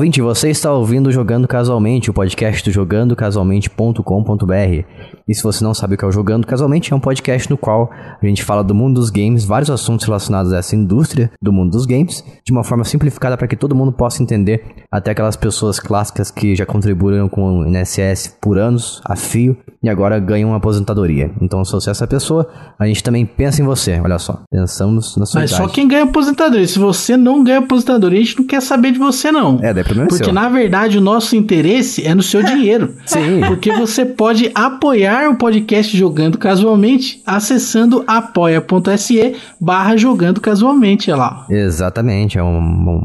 [0.00, 5.19] ouvinte, você está ouvindo Jogando Casualmente, o podcast do jogandocasualmente.com.br.
[5.30, 7.56] E se você não sabe o que é o Jogando Casualmente, é um podcast no
[7.56, 7.88] qual
[8.20, 11.70] a gente fala do mundo dos games, vários assuntos relacionados a essa indústria do mundo
[11.70, 15.78] dos games, de uma forma simplificada para que todo mundo possa entender, até aquelas pessoas
[15.78, 20.56] clássicas que já contribuíram com o INSS por anos, a fio, e agora ganham uma
[20.56, 21.30] aposentadoria.
[21.40, 24.42] Então, se você é essa pessoa, a gente também pensa em você, olha só.
[24.50, 25.62] Pensamos na sua Mas idade.
[25.62, 26.66] só quem ganha aposentadoria.
[26.66, 29.60] Se você não ganha aposentadoria, a gente não quer saber de você, não.
[29.62, 30.32] É, daí problema é Porque seu.
[30.32, 32.96] na verdade o nosso interesse é no seu dinheiro.
[33.06, 33.40] Sim.
[33.46, 41.46] Porque você pode apoiar o podcast Jogando Casualmente acessando apoia.se barra jogando casualmente, olha lá.
[41.50, 42.58] Exatamente, é um-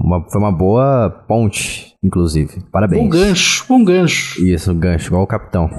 [0.04, 2.62] uma, foi uma boa ponte, inclusive.
[2.72, 3.04] Parabéns.
[3.04, 4.46] Um gancho, um gancho.
[4.46, 5.70] Isso, um gancho, igual o capitão.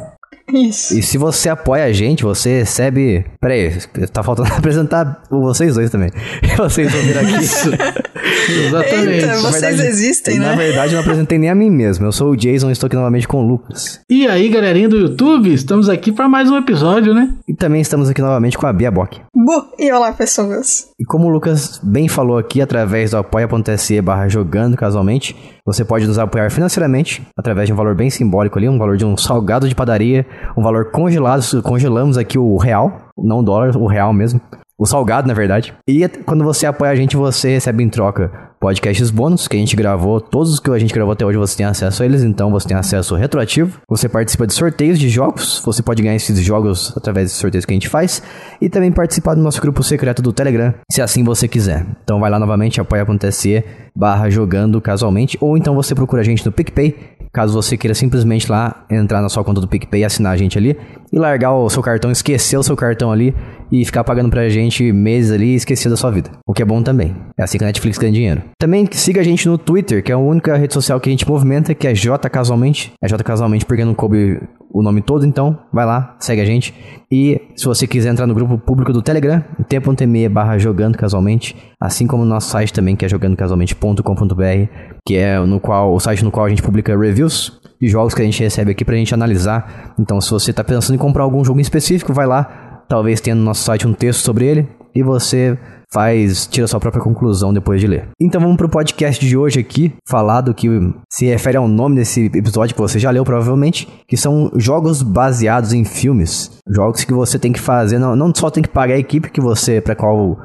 [0.53, 0.97] Isso.
[0.97, 3.25] E se você apoia a gente, você recebe.
[3.41, 3.73] Peraí,
[4.13, 6.09] tá faltando apresentar vocês dois também.
[6.57, 7.37] Vocês vão vir aqui.
[7.43, 7.71] Isso.
[8.49, 9.09] Exatamente.
[9.15, 10.57] Eita, Na vocês verdade- existem, Na né?
[10.57, 12.07] verdade, eu não apresentei nem a mim mesmo.
[12.07, 14.01] Eu sou o Jason e estou aqui novamente com o Lucas.
[14.11, 17.35] E aí, galerinha do YouTube, estamos aqui para mais um episódio, né?
[17.49, 19.21] E também estamos aqui novamente com a Bia Bock.
[19.35, 20.89] Bu, e olá, pessoas.
[20.99, 26.07] E como o Lucas bem falou aqui, através do apoia.se barra jogando casualmente, você pode
[26.07, 29.69] nos apoiar financeiramente, através de um valor bem simbólico ali, um valor de um salgado
[29.69, 34.41] de padaria, um valor congelado, congelamos aqui o real, não o dólar, o real mesmo.
[34.79, 35.75] O salgado, na verdade.
[35.89, 39.77] E quando você apoia a gente, você recebe em troca podcasts bônus que a gente
[39.77, 40.21] gravou.
[40.21, 42.69] Todos os que a gente gravou até hoje você tem acesso a eles, então você
[42.69, 43.81] tem acesso retroativo.
[43.89, 45.63] Você participa de sorteios de jogos.
[45.65, 48.23] Você pode ganhar esses jogos através dos sorteios que a gente faz.
[48.61, 51.87] E também participar do nosso grupo secreto do Telegram, se assim você quiser.
[52.03, 55.39] Então vai lá novamente, apoia.se barra jogando casualmente.
[55.41, 57.16] Ou então você procura a gente no PicPay.
[57.37, 60.57] Caso você queira simplesmente lá entrar na sua conta do PicPay e assinar a gente
[60.57, 60.75] ali.
[61.13, 63.35] E largar o seu cartão, esquecer o seu cartão ali
[63.71, 66.31] e ficar pagando pra gente meses ali e esquecer da sua vida.
[66.47, 67.15] O que é bom também.
[67.39, 68.43] É assim que a Netflix ganha dinheiro.
[68.59, 71.29] Também siga a gente no Twitter, que é a única rede social que a gente
[71.29, 72.95] movimenta, que é J Casualmente.
[73.03, 74.41] É J Casualmente porque não coube
[74.79, 76.75] o nome todo, então vai lá, segue a gente.
[77.11, 82.07] E se você quiser entrar no grupo público do Telegram, t.me barra jogando casualmente, assim
[82.07, 86.31] como no nosso site também, que é jogandocasualmente.com.br, que é no qual, o site no
[86.31, 89.95] qual a gente publica reviews de jogos que a gente recebe aqui pra gente analisar.
[89.99, 93.35] Então se você tá pensando em comprar algum jogo em específico, vai lá, talvez tenha
[93.35, 95.59] no nosso site um texto sobre ele, e você
[95.97, 98.09] faz, tira sua própria conclusão depois de ler.
[98.21, 100.69] Então vamos pro podcast de hoje aqui, falar do que
[101.11, 105.73] se refere ao nome desse episódio que você já leu provavelmente, que são jogos baseados
[105.73, 106.61] em filmes.
[106.69, 109.41] Jogos que você tem que fazer, não, não só tem que pagar a equipe que
[109.41, 110.37] você, para qual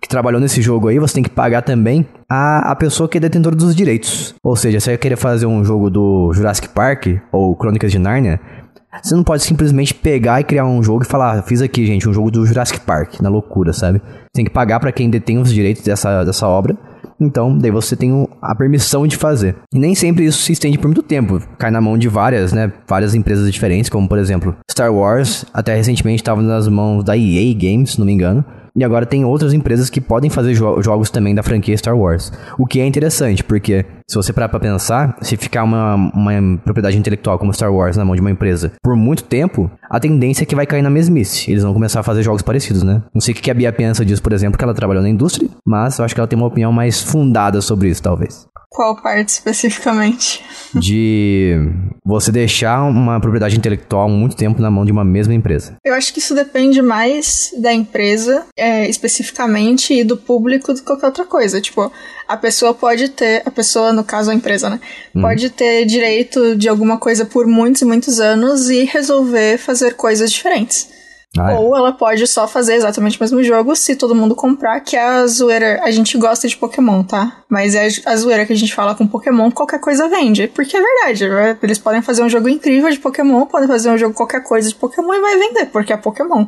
[0.00, 3.20] que trabalhou nesse jogo aí, você tem que pagar também a, a pessoa que é
[3.20, 4.34] detentora dos direitos.
[4.42, 8.40] Ou seja, se você querer fazer um jogo do Jurassic Park ou Crônicas de Nárnia,
[9.00, 12.08] você não pode simplesmente pegar e criar um jogo e falar, ah, fiz aqui, gente,
[12.08, 14.02] um jogo do Jurassic Park, na loucura, sabe?
[14.32, 16.76] Tem que pagar pra quem detém os direitos dessa, dessa obra.
[17.18, 19.56] Então, daí você tem a permissão de fazer.
[19.72, 21.40] E nem sempre isso se estende por muito tempo.
[21.56, 22.72] Cai na mão de várias, né?
[22.86, 27.54] Várias empresas diferentes, como por exemplo, Star Wars, até recentemente estava nas mãos da EA
[27.54, 28.44] Games, se não me engano.
[28.74, 32.32] E agora tem outras empresas que podem fazer jo- jogos também da franquia Star Wars.
[32.58, 36.96] O que é interessante, porque se você parar pra pensar, se ficar uma, uma propriedade
[36.96, 40.46] intelectual como Star Wars na mão de uma empresa por muito tempo, a tendência é
[40.46, 41.50] que vai cair na mesmice.
[41.50, 43.02] Eles vão começar a fazer jogos parecidos, né?
[43.14, 45.48] Não sei o que a Bia pensa disso, por exemplo, que ela trabalhou na indústria,
[45.66, 48.46] mas eu acho que ela tem uma opinião mais fundada sobre isso, talvez.
[48.74, 50.42] Qual parte especificamente?
[50.74, 51.56] De
[52.04, 55.76] você deixar uma propriedade intelectual muito tempo na mão de uma mesma empresa.
[55.84, 60.86] Eu acho que isso depende mais da empresa, é, especificamente, e do público do que
[60.86, 61.60] qualquer outra coisa.
[61.60, 61.92] Tipo,
[62.26, 64.80] a pessoa pode ter, a pessoa, no caso a empresa, né?
[65.12, 70.32] Pode ter direito de alguma coisa por muitos e muitos anos e resolver fazer coisas
[70.32, 71.01] diferentes.
[71.38, 71.58] Ah, é.
[71.58, 75.02] Ou ela pode só fazer exatamente o mesmo jogo se todo mundo comprar, que é
[75.02, 75.80] a zoeira.
[75.82, 77.38] A gente gosta de Pokémon, tá?
[77.48, 80.48] Mas é a zoeira que a gente fala com Pokémon, qualquer coisa vende.
[80.48, 81.58] Porque é verdade, né?
[81.62, 84.74] eles podem fazer um jogo incrível de Pokémon, podem fazer um jogo qualquer coisa de
[84.74, 86.46] Pokémon e vai vender, porque é Pokémon.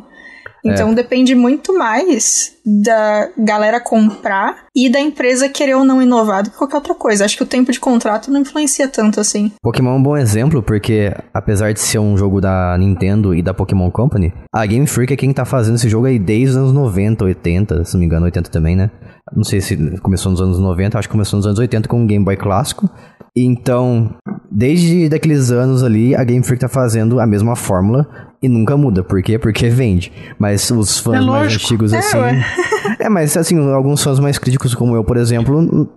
[0.65, 6.51] Então depende muito mais da galera comprar e da empresa querer ou não inovar do
[6.51, 7.25] que qualquer outra coisa.
[7.25, 9.53] Acho que o tempo de contrato não influencia tanto assim.
[9.63, 13.53] Pokémon é um bom exemplo, porque apesar de ser um jogo da Nintendo e da
[13.53, 16.73] Pokémon Company, a Game Freak é quem tá fazendo esse jogo aí desde os anos
[16.73, 18.91] 90, 80, se não me engano, 80 também, né?
[19.35, 22.07] Não sei se começou nos anos 90, acho que começou nos anos 80 com o
[22.07, 22.89] Game Boy clássico.
[23.37, 24.15] Então,
[24.51, 28.07] desde daqueles anos ali, a Game Freak tá fazendo a mesma fórmula
[28.41, 29.03] e nunca muda.
[29.03, 29.39] Por quê?
[29.39, 30.13] Porque vende.
[30.39, 32.19] Mas os fãs É mais antigos, É, assim.
[32.19, 32.45] ué.
[33.01, 35.89] É, mas assim, alguns fãs mais críticos como eu, por exemplo,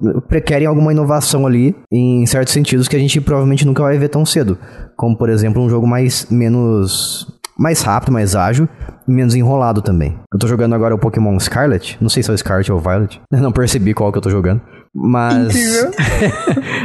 [0.46, 4.26] querem alguma inovação ali em certos sentidos que a gente provavelmente nunca vai ver tão
[4.26, 4.58] cedo.
[4.96, 8.68] Como, por exemplo, um jogo mais menos mais rápido, mais ágil
[9.08, 10.16] e menos enrolado também.
[10.32, 13.20] Eu tô jogando agora o Pokémon Scarlet, não sei se é o Scarlet ou Violet.
[13.32, 14.62] Eu não percebi qual que eu tô jogando.
[15.00, 15.56] Mas.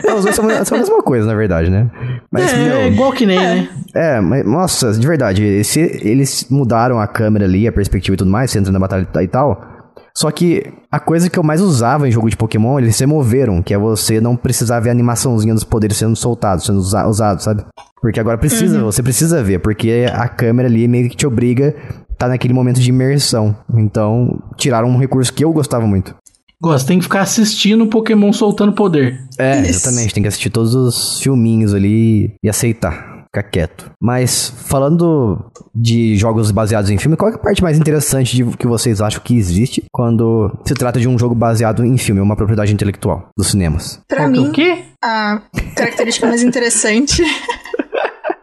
[0.05, 1.91] É, os dois são, são a mesma coisa, na verdade, né?
[2.31, 3.69] Mas, é, meu, é igual que nem, né?
[3.95, 8.31] É, mas, nossa, de verdade, se eles mudaram a câmera ali, a perspectiva e tudo
[8.31, 9.67] mais, você entra na batalha e tal.
[10.15, 13.73] Só que a coisa que eu mais usava em jogo de Pokémon, eles removeram, que
[13.73, 17.65] é você não precisar ver a animaçãozinha dos poderes sendo soltados, sendo usa usados, sabe?
[18.01, 18.85] Porque agora precisa, Uhum.
[18.85, 21.75] você precisa ver, porque a câmera ali meio que te obriga
[22.11, 23.57] a tá naquele momento de imersão.
[23.75, 26.15] Então, tiraram um recurso que eu gostava muito.
[26.63, 29.21] Gosta, tem que ficar assistindo o Pokémon soltando poder.
[29.37, 29.71] É, Isso.
[29.71, 30.15] exatamente.
[30.15, 33.25] Tem que assistir todos os filminhos ali e aceitar.
[33.35, 33.91] Ficar quieto.
[34.01, 38.67] Mas, falando de jogos baseados em filme, qual é a parte mais interessante de, que
[38.67, 42.73] vocês acham que existe quando se trata de um jogo baseado em filme, uma propriedade
[42.75, 44.01] intelectual dos cinemas?
[44.07, 44.85] Pra Qual que é mim, O quê?
[45.03, 45.41] a
[45.75, 47.23] característica mais interessante.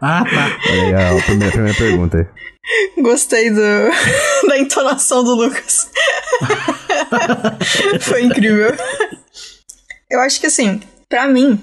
[0.02, 0.58] Ah, tá.
[0.70, 3.02] Aí a primeira, a primeira pergunta aí.
[3.02, 3.60] Gostei do,
[4.48, 5.90] da entonação do Lucas.
[8.00, 8.74] Foi incrível.
[10.10, 11.60] Eu acho que assim, pra mim,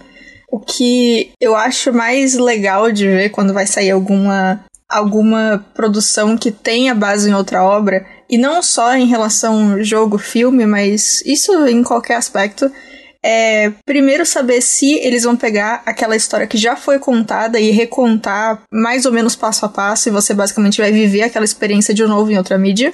[0.49, 6.49] o que eu acho mais legal de ver quando vai sair alguma alguma produção que
[6.49, 11.83] tenha base em outra obra, e não só em relação jogo, filme, mas isso em
[11.83, 12.71] qualquer aspecto,
[13.21, 18.61] é primeiro saber se eles vão pegar aquela história que já foi contada e recontar
[18.71, 22.31] mais ou menos passo a passo, e você basicamente vai viver aquela experiência de novo
[22.31, 22.94] em outra mídia.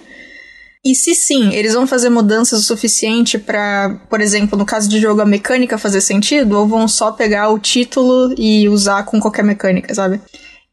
[0.86, 5.00] E se sim, eles vão fazer mudanças o suficiente pra, por exemplo, no caso de
[5.00, 9.46] jogo a mecânica fazer sentido, ou vão só pegar o título e usar com qualquer
[9.46, 10.20] mecânica, sabe?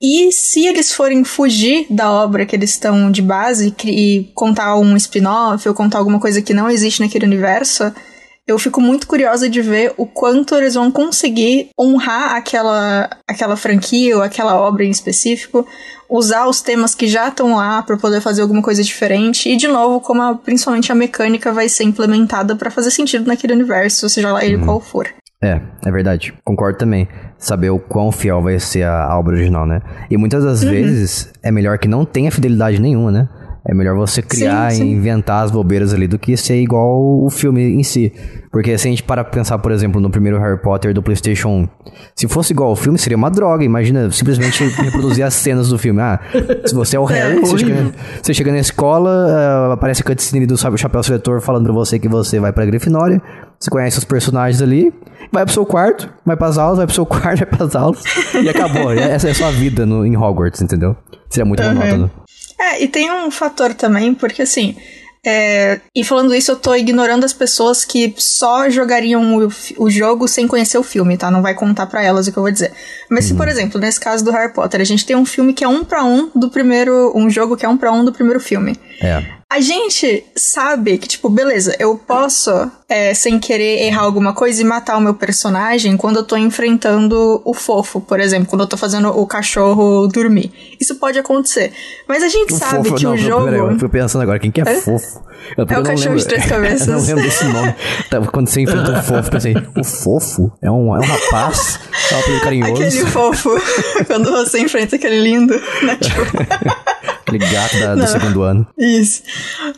[0.02, 4.96] E se eles forem fugir da obra que eles estão de base e contar um
[4.96, 7.92] spin-off ou contar alguma coisa que não existe naquele universo,
[8.46, 14.16] eu fico muito curiosa de ver o quanto eles vão conseguir honrar aquela, aquela franquia
[14.16, 15.64] ou aquela obra em específico,
[16.10, 19.68] usar os temas que já estão lá para poder fazer alguma coisa diferente e de
[19.68, 24.32] novo como a- principalmente a mecânica vai ser implementada para fazer sentido naquele universo, seja
[24.32, 25.06] lá ele qual for.
[25.42, 26.34] É, é verdade.
[26.44, 27.08] Concordo também.
[27.38, 29.80] Saber o quão fiel vai ser a, a obra original, né?
[30.10, 33.28] E muitas das vezes é melhor que não tenha fidelidade nenhuma, né?
[33.68, 34.84] É melhor você criar sim.
[34.84, 38.10] e inventar as bobeiras ali do que ser igual o filme em si.
[38.50, 41.48] Porque se a gente parar pra pensar, por exemplo, no primeiro Harry Potter do PlayStation
[41.48, 41.68] 1,
[42.16, 43.62] se fosse igual ao filme, seria uma droga.
[43.62, 46.00] Imagina simplesmente reproduzir as cenas do filme.
[46.00, 46.18] Ah,
[46.64, 47.92] se você é o Harry, você, chega,
[48.22, 52.08] você chega na escola, ah, aparece a cutscene do chapéu seletor falando pra você que
[52.08, 53.20] você vai pra Grifinória.
[53.58, 54.90] Você conhece os personagens ali,
[55.30, 58.02] vai pro seu quarto, vai pras aulas, vai pro seu quarto, vai pras aulas.
[58.42, 58.90] E acabou.
[58.90, 60.96] Essa é a sua vida no, em Hogwarts, entendeu?
[61.28, 61.74] Seria muito Uhum.
[61.74, 62.10] monótono.
[62.70, 64.76] É, e tem um fator também, porque assim.
[65.24, 70.26] é, e falando isso, eu tô ignorando as pessoas que só jogariam o, o jogo
[70.26, 71.30] sem conhecer o filme, tá?
[71.30, 72.72] Não vai contar pra elas o que eu vou dizer.
[73.10, 75.62] Mas se, por exemplo, nesse caso do Harry Potter, a gente tem um filme que
[75.64, 77.12] é um pra um do primeiro.
[77.14, 78.76] Um jogo que é um pra um do primeiro filme.
[79.02, 79.22] É.
[79.52, 84.64] A gente sabe que, tipo, beleza, eu posso, é, sem querer, errar alguma coisa e
[84.64, 88.76] matar o meu personagem quando eu tô enfrentando o fofo, por exemplo, quando eu tô
[88.76, 90.52] fazendo o cachorro dormir.
[90.80, 91.72] Isso pode acontecer.
[92.08, 93.44] Mas a gente O sabe fofo, que não, o jogo.
[93.44, 94.80] peraí, eu fui pensando agora, quem que é, É?
[94.80, 95.22] fofo?
[95.56, 96.86] Eu, É o cachorro lembro- de três cabeças.
[96.88, 97.74] eu não lembro desse nome.
[98.10, 100.52] Tá, Quando você enfrenta o fofo, pensei, o fofo?
[100.62, 101.78] É um, é um rapaz?
[102.10, 102.72] É um apelido carinhoso?
[102.82, 103.50] Aquele fofo,
[104.06, 105.96] quando você enfrenta aquele lindo, né?
[106.00, 106.20] Tipo,
[107.26, 108.66] Aquele gato da- do segundo ano.
[108.76, 109.22] Isso.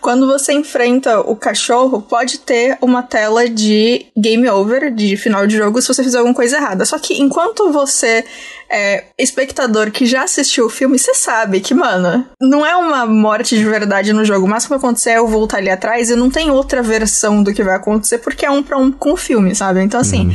[0.00, 5.56] Quando você enfrenta o cachorro, pode ter uma tela de game over, de final de
[5.56, 6.84] jogo, se você fizer alguma coisa errada.
[6.84, 8.24] Só que enquanto você
[8.70, 13.56] é espectador que já assistiu o filme, você sabe que, mano, não é uma morte
[13.56, 14.46] de verdade no jogo.
[14.46, 17.52] O máximo que acontecer é eu voltar ali atrás e não tem outra versão do
[17.52, 19.82] que vai acontecer, porque é um pra um com o filme, sabe?
[19.82, 20.34] Então, assim.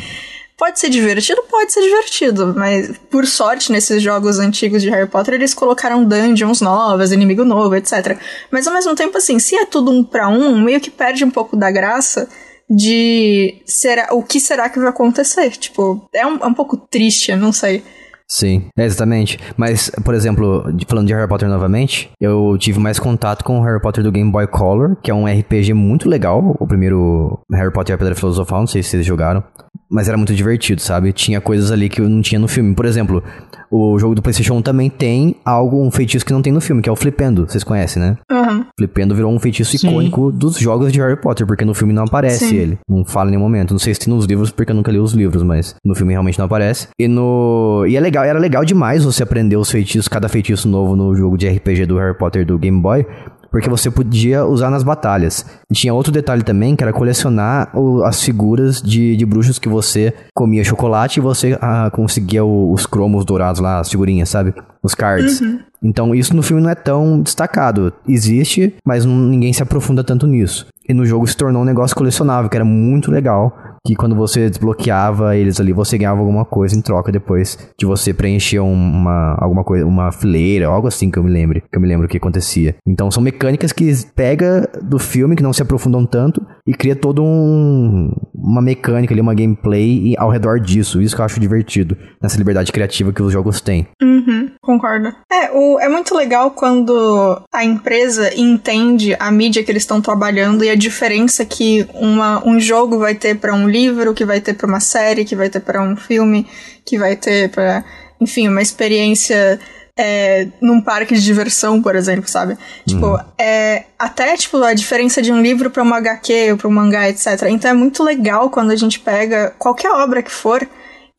[0.57, 1.43] Pode ser divertido?
[1.51, 6.61] Pode ser divertido, mas por sorte, nesses jogos antigos de Harry Potter, eles colocaram dungeons
[6.61, 8.17] novas, inimigo novo, etc.
[8.49, 11.29] Mas ao mesmo tempo, assim, se é tudo um pra um, meio que perde um
[11.29, 12.27] pouco da graça
[12.69, 15.51] de será, o que será que vai acontecer.
[15.51, 17.83] Tipo, é um, é um pouco triste, eu não sei.
[18.29, 19.39] Sim, é, exatamente.
[19.55, 23.81] Mas, por exemplo, falando de Harry Potter novamente, eu tive mais contato com o Harry
[23.81, 26.55] Potter do Game Boy Color, que é um RPG muito legal.
[26.59, 29.41] O primeiro Harry Potter e a Pedra Filosofal, não sei se vocês jogaram.
[29.89, 31.13] Mas era muito divertido, sabe?
[31.13, 32.75] Tinha coisas ali que eu não tinha no filme.
[32.75, 33.23] Por exemplo,
[33.69, 36.81] o jogo do PlayStation 1 também tem algo, um feitiço que não tem no filme,
[36.81, 37.45] que é o Flipendo.
[37.47, 38.17] Vocês conhecem, né?
[38.31, 38.65] Uhum.
[38.77, 39.89] Flipendo virou um feitiço Sim.
[39.89, 42.55] icônico dos jogos de Harry Potter, porque no filme não aparece Sim.
[42.55, 42.79] ele.
[42.87, 43.71] Não fala em nenhum momento.
[43.71, 46.13] Não sei se tem nos livros, porque eu nunca li os livros, mas no filme
[46.13, 46.87] realmente não aparece.
[46.97, 47.85] E no.
[47.87, 51.37] E é legal, era legal demais você aprender os feitiços, cada feitiço novo no jogo
[51.37, 53.05] de RPG do Harry Potter do Game Boy.
[53.51, 55.45] Porque você podia usar nas batalhas.
[55.69, 59.69] E tinha outro detalhe também, que era colecionar o- as figuras de, de bruxos que
[59.69, 64.53] você comia chocolate e você ah, conseguia o- os cromos dourados lá, as figurinhas, sabe?
[64.83, 65.41] Os cards.
[65.83, 67.93] Então isso no filme não é tão destacado.
[68.07, 70.65] Existe, mas não- ninguém se aprofunda tanto nisso.
[70.87, 73.53] E no jogo se tornou um negócio colecionável, que era muito legal.
[73.87, 78.13] que quando você desbloqueava eles ali, você ganhava alguma coisa em troca depois de você
[78.13, 81.87] preencher uma, alguma coisa, uma fileira, algo assim que eu me lembro, que eu me
[81.87, 82.75] lembro que acontecia.
[82.85, 87.23] Então são mecânicas que pega do filme, que não se aprofundam tanto, e cria todo
[87.23, 91.01] um, uma mecânica ali, uma gameplay ao redor disso.
[91.01, 93.87] Isso que eu acho divertido, nessa liberdade criativa que os jogos têm.
[94.01, 95.15] Uhum, concordo.
[95.31, 100.61] É, o, é muito legal quando a empresa entende a mídia que eles estão trabalhando
[100.61, 104.53] e a diferença que uma, um jogo vai ter para um livro, que vai ter
[104.53, 106.45] para uma série, que vai ter para um filme,
[106.85, 107.85] que vai ter para,
[108.19, 109.57] enfim, uma experiência
[109.97, 112.57] é, num parque de diversão, por exemplo, sabe?
[112.85, 113.19] Tipo, uhum.
[113.37, 117.09] é, até tipo, a diferença de um livro para uma HQ ou para um mangá,
[117.09, 117.43] etc.
[117.49, 120.67] Então é muito legal quando a gente pega qualquer obra que for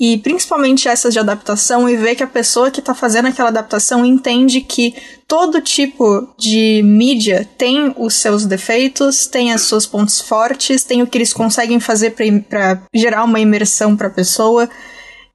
[0.01, 4.05] e principalmente essas de adaptação e ver que a pessoa que está fazendo aquela adaptação
[4.05, 4.95] entende que
[5.27, 11.07] todo tipo de mídia tem os seus defeitos, tem os seus pontos fortes, tem o
[11.07, 12.15] que eles conseguem fazer
[12.49, 14.69] para gerar uma imersão para a pessoa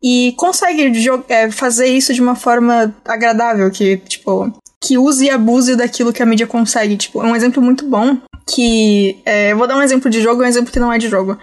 [0.02, 0.92] e consegue
[1.30, 4.52] é, fazer isso de uma forma agradável, que, tipo,
[4.82, 6.98] que use e abuse daquilo que a mídia consegue.
[6.98, 9.22] Tipo, é um exemplo muito bom que.
[9.26, 11.38] É, eu vou dar um exemplo de jogo, um exemplo que não é de jogo.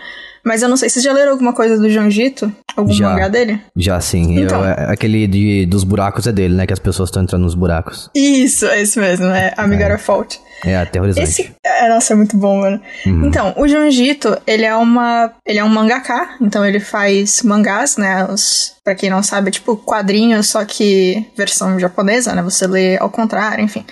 [0.45, 2.53] Mas eu não sei, vocês já leram alguma coisa do Janjito?
[2.77, 3.61] Algum já, mangá dele?
[3.77, 4.41] Já sim.
[4.41, 4.61] Então.
[4.61, 6.67] Eu, é, aquele de, dos buracos é dele, né?
[6.67, 8.11] Que as pessoas estão entrando nos buracos.
[8.15, 9.99] Isso, é isso mesmo, é Amigara é.
[9.99, 10.41] Fault.
[10.65, 11.29] É aterrorizante.
[11.29, 12.81] Esse, é, nossa, é muito bom, mano.
[13.07, 13.27] Uhum.
[13.27, 15.33] Então, o Junjito, ele é uma.
[15.47, 18.27] Ele é um mangaka, então ele faz mangás, né?
[18.27, 22.43] Os, pra quem não sabe, é tipo quadrinhos, só que versão japonesa, né?
[22.43, 23.85] Você lê ao contrário, enfim.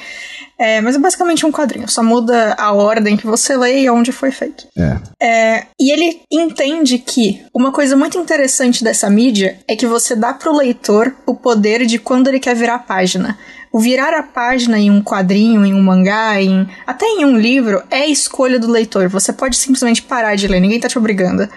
[0.58, 4.10] É, mas é basicamente um quadrinho, só muda a ordem que você lê e onde
[4.10, 4.66] foi feito.
[4.76, 4.98] É.
[5.22, 10.34] É, e ele entende que uma coisa muito interessante dessa mídia é que você dá
[10.34, 13.38] pro leitor o poder de quando ele quer virar a página.
[13.70, 17.82] O virar a página em um quadrinho, em um mangá, em até em um livro,
[17.90, 19.08] é escolha do leitor.
[19.08, 21.48] Você pode simplesmente parar de ler, ninguém tá te obrigando.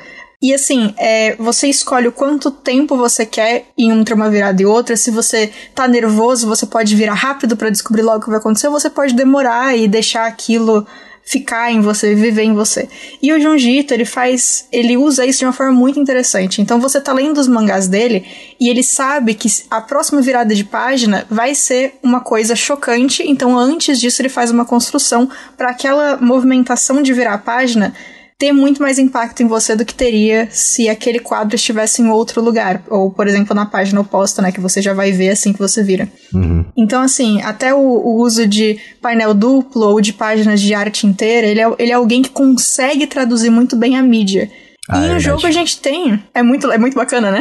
[0.41, 4.65] E assim, é, você escolhe o quanto tempo você quer em entre uma virada e
[4.65, 4.97] outra.
[4.97, 8.67] Se você tá nervoso, você pode virar rápido para descobrir logo o que vai acontecer,
[8.67, 10.85] ou você pode demorar e deixar aquilo
[11.23, 12.89] ficar em você, viver em você.
[13.21, 16.61] E o Junjito, ele faz, ele usa isso de uma forma muito interessante.
[16.61, 18.25] Então você tá lendo os mangás dele
[18.59, 23.57] e ele sabe que a próxima virada de página vai ser uma coisa chocante, então
[23.57, 27.93] antes disso ele faz uma construção para aquela movimentação de virar a página
[28.41, 32.41] ter muito mais impacto em você do que teria se aquele quadro estivesse em outro
[32.41, 32.81] lugar.
[32.89, 34.51] Ou, por exemplo, na página oposta, né?
[34.51, 36.09] Que você já vai ver assim que você vira.
[36.33, 36.65] Uhum.
[36.75, 41.45] Então, assim, até o, o, uso de painel duplo ou de páginas de arte inteira,
[41.45, 44.49] ele é, ele é alguém que consegue traduzir muito bem a mídia.
[44.91, 46.21] Ah, e é o jogo a gente tem.
[46.33, 47.39] É muito, é muito bacana, né?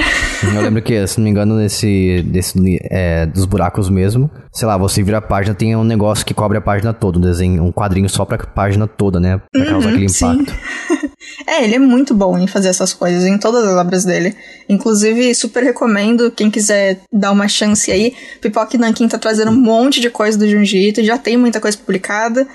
[0.54, 2.22] Eu lembro que, se não me engano, nesse.
[2.22, 4.30] Desse, é, dos buracos mesmo.
[4.52, 7.20] Sei lá, você vira a página, tem um negócio que cobre a página toda, um
[7.20, 9.40] desenho, um quadrinho só pra página toda, né?
[9.52, 10.54] Pra causar uhum, aquele impacto.
[11.44, 14.36] é, ele é muito bom em fazer essas coisas, em todas as obras dele.
[14.68, 18.14] Inclusive, super recomendo, quem quiser dar uma chance aí.
[18.40, 22.46] Pipoque Nankin tá trazendo um monte de coisa do Junjito, já tem muita coisa publicada.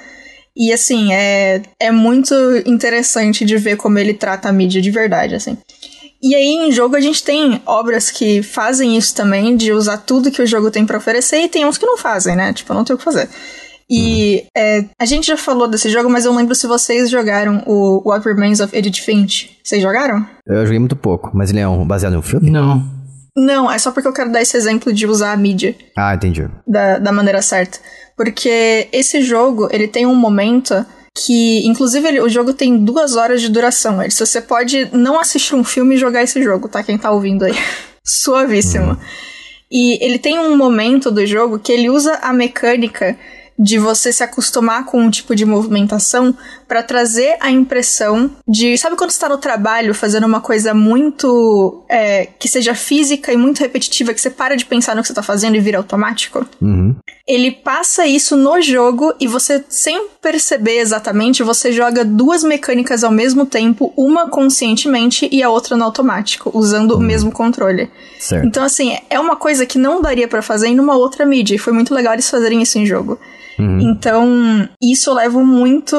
[0.56, 2.34] E assim, é, é muito
[2.66, 5.58] interessante de ver como ele trata a mídia de verdade, assim.
[6.24, 10.32] E aí, em jogo, a gente tem obras que fazem isso também, de usar tudo
[10.32, 12.54] que o jogo tem para oferecer, e tem uns que não fazem, né?
[12.54, 13.30] Tipo, não tem o que fazer.
[13.90, 14.48] E uhum.
[14.58, 18.28] é, a gente já falou desse jogo, mas eu lembro se vocês jogaram o What
[18.28, 19.58] Remains of Edith Finch.
[19.64, 20.26] Vocês jogaram?
[20.48, 22.50] Eu joguei muito pouco, mas ele é um, baseado em um filme?
[22.50, 22.84] Não.
[23.36, 25.76] Não, é só porque eu quero dar esse exemplo de usar a mídia.
[25.96, 26.48] Ah, entendi.
[26.66, 27.80] Da, da maneira certa.
[28.16, 33.42] Porque esse jogo, ele tem um momento que, inclusive, ele, o jogo tem duas horas
[33.42, 34.02] de duração.
[34.02, 36.82] Ele, você pode não assistir um filme e jogar esse jogo, tá?
[36.82, 37.54] Quem tá ouvindo aí.
[38.04, 38.92] Suavíssimo.
[38.92, 38.98] Uhum.
[39.70, 43.18] E ele tem um momento do jogo que ele usa a mecânica
[43.58, 46.36] de você se acostumar com um tipo de movimentação
[46.68, 48.78] para trazer a impressão de.
[48.78, 51.84] Sabe quando está no trabalho fazendo uma coisa muito.
[51.88, 55.14] É, que seja física e muito repetitiva, que você para de pensar no que você
[55.14, 56.46] está fazendo e vira automático?
[56.62, 56.96] Uhum.
[57.28, 63.12] Ele passa isso no jogo e você, sem perceber exatamente, você joga duas mecânicas ao
[63.12, 66.98] mesmo tempo, uma conscientemente e a outra no automático, usando uhum.
[66.98, 67.90] o mesmo controle.
[68.20, 68.46] Certo.
[68.46, 71.60] Então, assim, é uma coisa que não daria para fazer em uma outra mídia, e
[71.60, 73.20] foi muito legal eles fazerem isso em jogo.
[73.58, 73.92] Uhum.
[73.92, 75.96] Então, isso eu levo muito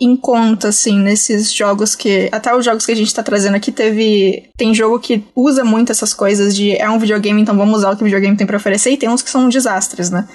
[0.00, 2.28] em conta, assim, nesses jogos que.
[2.32, 4.44] Até os jogos que a gente tá trazendo aqui teve.
[4.56, 7.96] Tem jogo que usa muito essas coisas de é um videogame, então vamos usar o
[7.96, 10.26] que o videogame tem para oferecer, e tem uns que são desastres, né?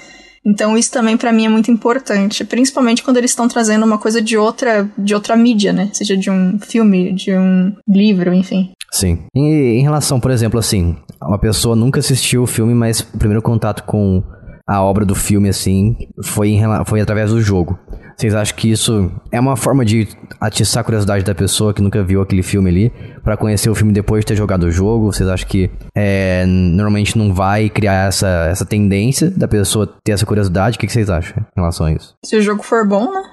[0.46, 4.22] Então isso também para mim é muito importante, principalmente quando eles estão trazendo uma coisa
[4.22, 5.90] de outra de outra mídia, né?
[5.94, 8.72] Seja de um filme, de um livro, enfim.
[8.92, 9.20] Sim.
[9.36, 13.42] E em relação, por exemplo, assim, uma pessoa nunca assistiu o filme, mas o primeiro
[13.42, 14.24] contato com
[14.72, 17.78] a obra do filme, assim, foi, em, foi através do jogo.
[18.16, 20.08] Vocês acham que isso é uma forma de
[20.40, 22.92] atiçar a curiosidade da pessoa que nunca viu aquele filme ali,
[23.24, 25.12] para conhecer o filme depois de ter jogado o jogo?
[25.12, 30.26] Vocês acham que é, normalmente não vai criar essa, essa tendência da pessoa ter essa
[30.26, 30.78] curiosidade?
[30.78, 32.16] O que, que vocês acham em relação a isso?
[32.24, 33.24] Se o jogo for bom, né?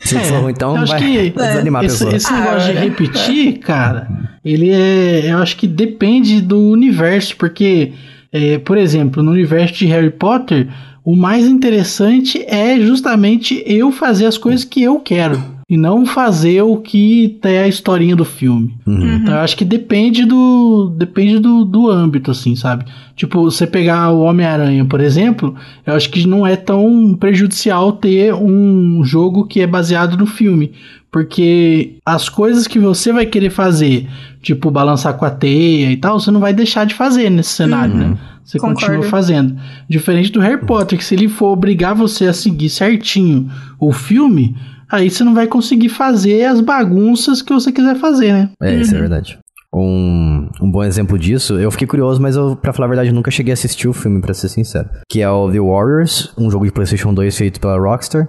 [0.00, 2.14] Se é, for ruim, então vai, que, vai desanimar é, a pessoa.
[2.14, 4.08] Esse, esse negócio de ah, repetir, cara,
[4.44, 5.32] ele é.
[5.32, 7.92] Eu acho que depende do universo, porque,
[8.34, 10.68] é, por exemplo, no universo de Harry Potter
[11.04, 15.40] o mais interessante é justamente eu fazer as coisas que eu quero.
[15.68, 18.74] E não fazer o que é a historinha do filme.
[18.86, 19.16] Uhum.
[19.16, 20.92] Então eu acho que depende do.
[20.96, 22.84] Depende do, do âmbito, assim, sabe?
[23.16, 25.54] Tipo, você pegar o Homem-Aranha, por exemplo,
[25.86, 30.72] eu acho que não é tão prejudicial ter um jogo que é baseado no filme.
[31.10, 34.08] Porque as coisas que você vai querer fazer,
[34.42, 37.94] tipo balançar com a teia e tal, você não vai deixar de fazer nesse cenário,
[37.94, 38.04] né?
[38.04, 38.10] uhum.
[38.10, 38.18] né?
[38.44, 38.80] Você Concordo.
[38.80, 39.56] continua fazendo.
[39.88, 44.54] Diferente do Harry Potter, que se ele for obrigar você a seguir certinho o filme,
[44.94, 48.50] aí você não vai conseguir fazer as bagunças que você quiser fazer, né?
[48.62, 49.38] É, isso é verdade.
[49.74, 53.30] Um, um bom exemplo disso, eu fiquei curioso, mas eu, pra falar a verdade, nunca
[53.30, 54.88] cheguei a assistir o filme, pra ser sincero.
[55.08, 58.28] Que é o The Warriors, um jogo de PlayStation 2 feito pela Rockstar.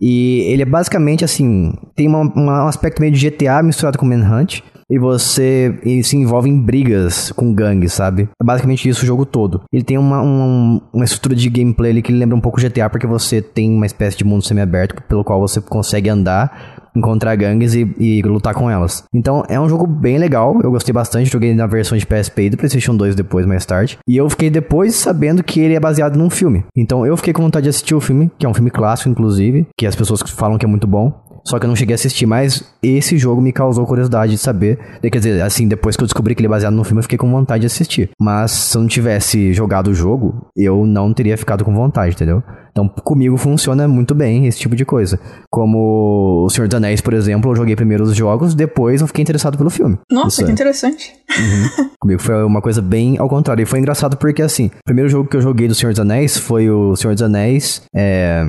[0.00, 4.06] E ele é basicamente assim: tem uma, uma, um aspecto meio de GTA misturado com
[4.06, 8.28] Manhunt e você ele se envolve em brigas com gangues, sabe?
[8.40, 9.62] É basicamente isso o jogo todo.
[9.72, 13.06] Ele tem uma, uma, uma estrutura de gameplay ali que lembra um pouco GTA, porque
[13.06, 17.94] você tem uma espécie de mundo semi-aberto pelo qual você consegue andar encontrar gangues e,
[17.98, 19.04] e, lutar com elas.
[19.14, 22.50] Então é um jogo bem legal, eu gostei bastante, joguei na versão de PSP e
[22.50, 23.98] do PlayStation 2 depois, mais tarde.
[24.06, 26.64] E eu fiquei depois sabendo que ele é baseado num filme.
[26.76, 29.66] Então eu fiquei com vontade de assistir o filme, que é um filme clássico, inclusive,
[29.76, 31.27] que as pessoas falam que é muito bom.
[31.48, 34.78] Só que eu não cheguei a assistir, mas esse jogo me causou curiosidade de saber.
[35.00, 37.16] Quer dizer, assim, depois que eu descobri que ele é baseado no filme, eu fiquei
[37.16, 38.10] com vontade de assistir.
[38.20, 42.42] Mas se eu não tivesse jogado o jogo, eu não teria ficado com vontade, entendeu?
[42.78, 45.18] Então, comigo funciona muito bem esse tipo de coisa.
[45.50, 49.22] Como o Senhor dos Anéis, por exemplo, eu joguei primeiro os jogos, depois eu fiquei
[49.22, 49.98] interessado pelo filme.
[50.08, 50.52] Nossa, Isso que é.
[50.52, 51.12] interessante.
[51.36, 51.88] Uhum.
[51.98, 53.62] comigo foi uma coisa bem ao contrário.
[53.62, 56.36] E foi engraçado porque, assim, o primeiro jogo que eu joguei do Senhor dos Anéis
[56.36, 57.82] foi o Senhor dos Anéis.
[57.92, 58.44] É,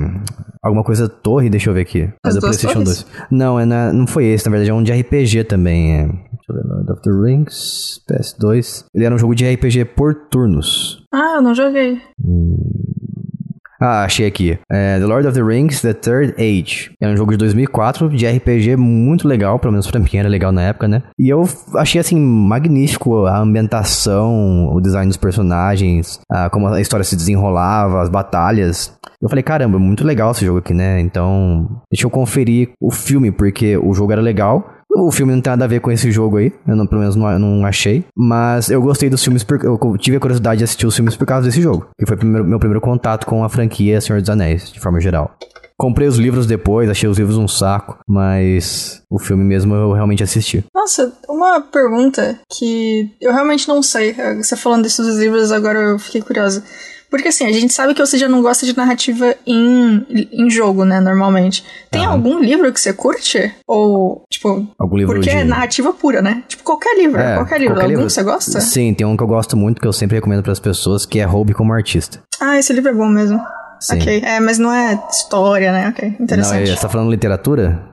[0.62, 2.08] Alguma coisa torre, deixa eu ver aqui.
[2.22, 3.02] As é do PlayStation torres?
[3.02, 3.28] 2.
[3.30, 5.94] Não, é na, não foi esse, na verdade, é um de RPG também.
[5.94, 6.04] É.
[6.04, 8.84] Deixa eu ver, Lord of the Rings, PS2.
[8.94, 11.02] Ele era um jogo de RPG por turnos.
[11.12, 11.98] Ah, eu não joguei.
[12.22, 12.58] Hum.
[13.80, 14.58] Ah, achei aqui.
[14.70, 16.90] É The Lord of the Rings, The Third Age.
[17.00, 20.52] É um jogo de 2004 de RPG muito legal, pelo menos pra mim era legal
[20.52, 21.02] na época, né?
[21.18, 27.04] E eu achei, assim, magnífico a ambientação, o design dos personagens, a, como a história
[27.04, 28.92] se desenrolava, as batalhas.
[29.20, 31.00] Eu falei, caramba, muito legal esse jogo aqui, né?
[31.00, 34.79] Então, deixa eu conferir o filme, porque o jogo era legal.
[34.92, 37.16] O filme não tem nada a ver com esse jogo aí, eu não, pelo menos
[37.16, 38.04] não, não achei.
[38.16, 41.26] Mas eu gostei dos filmes, porque eu tive a curiosidade de assistir os filmes por
[41.26, 41.88] causa desse jogo.
[41.98, 45.36] Que foi primeiro, meu primeiro contato com a franquia Senhor dos Anéis, de forma geral.
[45.78, 50.22] Comprei os livros depois, achei os livros um saco, mas o filme mesmo eu realmente
[50.22, 50.62] assisti.
[50.74, 54.14] Nossa, uma pergunta que eu realmente não sei.
[54.36, 56.62] Você falando desses livros agora eu fiquei curiosa.
[57.10, 60.84] Porque assim, a gente sabe que você já não gosta de narrativa em, em jogo,
[60.84, 61.64] né, normalmente.
[61.90, 62.10] Tem ah.
[62.10, 63.52] algum livro que você curte?
[63.66, 64.66] Ou, tipo.
[64.78, 65.36] Algum livro Porque de...
[65.36, 66.44] é narrativa pura, né?
[66.46, 67.20] Tipo, qualquer livro.
[67.20, 67.74] É, qualquer livro.
[67.74, 68.06] Qualquer algum livro.
[68.06, 68.60] que você gosta?
[68.60, 71.18] Sim, tem um que eu gosto muito, que eu sempre recomendo para as pessoas, que
[71.18, 72.22] é Roube como Artista.
[72.40, 73.40] Ah, esse livro é bom mesmo.
[73.80, 73.96] Sim.
[73.96, 74.22] Ok.
[74.24, 75.88] É, mas não é história, né?
[75.88, 76.68] Ok, interessante.
[76.68, 77.88] Não, você tá falando literatura?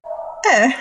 [0.46, 0.74] É.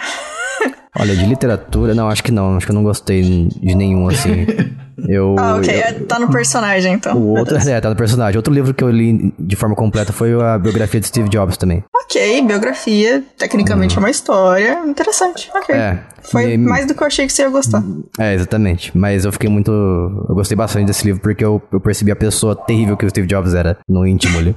[0.98, 2.56] Olha, de literatura, não, acho que não.
[2.56, 4.46] Acho que eu não gostei de nenhum, assim.
[5.08, 5.74] Eu, ah, ok.
[5.74, 7.16] Eu, é, tá no personagem, então.
[7.16, 8.36] O outro, é, tá no personagem.
[8.38, 11.84] Outro livro que eu li de forma completa foi a biografia de Steve Jobs também.
[11.94, 13.22] Ok, biografia.
[13.36, 14.02] Tecnicamente uhum.
[14.02, 14.80] é uma história.
[14.86, 15.50] Interessante.
[15.54, 15.74] Ok.
[15.74, 15.98] É.
[16.22, 17.84] Foi mais do que eu achei que você ia gostar.
[18.18, 18.96] É, exatamente.
[18.96, 19.70] Mas eu fiquei muito.
[19.70, 23.26] Eu gostei bastante desse livro porque eu, eu percebi a pessoa terrível que o Steve
[23.26, 24.56] Jobs era no íntimo ali.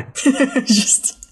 [0.66, 1.25] Justo.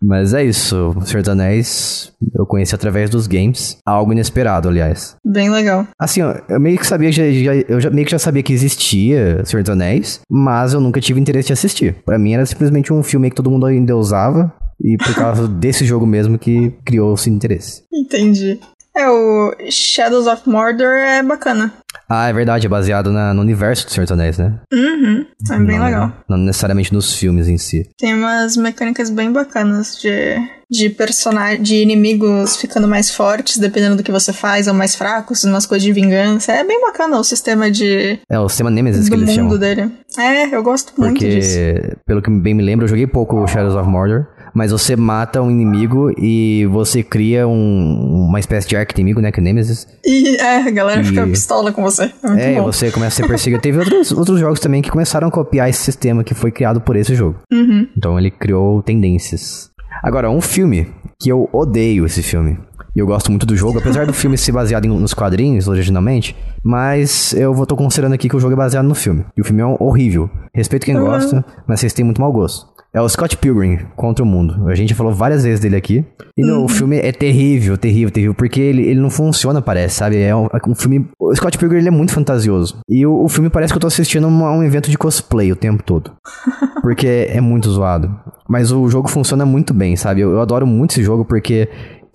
[0.00, 3.78] Mas é isso, o Senhor dos Anéis eu conheci através dos games.
[3.84, 5.16] Algo inesperado, aliás.
[5.24, 5.86] Bem legal.
[5.98, 9.44] Assim, eu meio que sabia, já, já, eu já, meio que já sabia que existia
[9.44, 11.96] Senhor dos Anéis, mas eu nunca tive interesse de assistir.
[12.04, 14.52] Para mim era simplesmente um filme que todo mundo ainda usava.
[14.80, 17.82] E por causa desse jogo mesmo que criou-se interesse.
[17.92, 18.60] Entendi.
[18.96, 21.72] É, o Shadows of Mordor é bacana.
[22.08, 24.54] Ah, é verdade, é baseado na, no universo do Senhor dos Anéis, né?
[24.72, 26.12] Uhum, é bem não, legal.
[26.28, 27.88] Não necessariamente nos filmes em si.
[27.98, 30.36] Tem umas mecânicas bem bacanas de,
[30.70, 35.44] de personagens, de inimigos ficando mais fortes, dependendo do que você faz, ou mais fracos,
[35.44, 36.52] umas coisas de vingança.
[36.52, 38.18] É bem bacana o sistema de...
[38.28, 39.58] É, o sistema Nemesis que eles chamam.
[39.58, 39.90] dele.
[40.18, 41.58] É, eu gosto muito Porque, disso.
[42.06, 45.50] pelo que bem me lembro, eu joguei pouco Shadows of Mordor, mas você mata um
[45.50, 49.30] inimigo e você cria um, uma espécie de arco-inimigo, né?
[49.32, 49.86] Que é Nemesis.
[50.04, 51.04] E é, a galera e...
[51.04, 52.12] fica pistola com você.
[52.36, 53.62] É, é você começa a ser perseguido.
[53.62, 56.96] Teve outros, outros jogos também que começaram a copiar esse sistema que foi criado por
[56.96, 57.36] esse jogo.
[57.52, 57.86] Uhum.
[57.96, 59.70] Então ele criou tendências.
[60.02, 60.88] Agora, um filme
[61.20, 62.58] que eu odeio esse filme.
[62.94, 66.34] E eu gosto muito do jogo, apesar do filme ser baseado em, nos quadrinhos originalmente,
[66.64, 69.24] mas eu vou tô considerando aqui que o jogo é baseado no filme.
[69.36, 70.30] E o filme é horrível.
[70.54, 71.04] Respeito quem uhum.
[71.04, 72.66] gosta, mas vocês têm muito mau gosto.
[72.98, 74.68] É o Scott Pilgrim contra o mundo.
[74.68, 76.04] A gente falou várias vezes dele aqui.
[76.36, 76.64] E uhum.
[76.64, 78.34] o filme é terrível, terrível, terrível.
[78.34, 80.20] Porque ele, ele não funciona, parece, sabe?
[80.20, 81.08] É um, um filme.
[81.16, 82.80] O Scott Pilgrim ele é muito fantasioso.
[82.88, 85.52] E o, o filme parece que eu tô assistindo a um, um evento de cosplay
[85.52, 86.10] o tempo todo.
[86.82, 88.12] Porque é muito zoado.
[88.48, 90.22] Mas o jogo funciona muito bem, sabe?
[90.22, 91.68] Eu, eu adoro muito esse jogo porque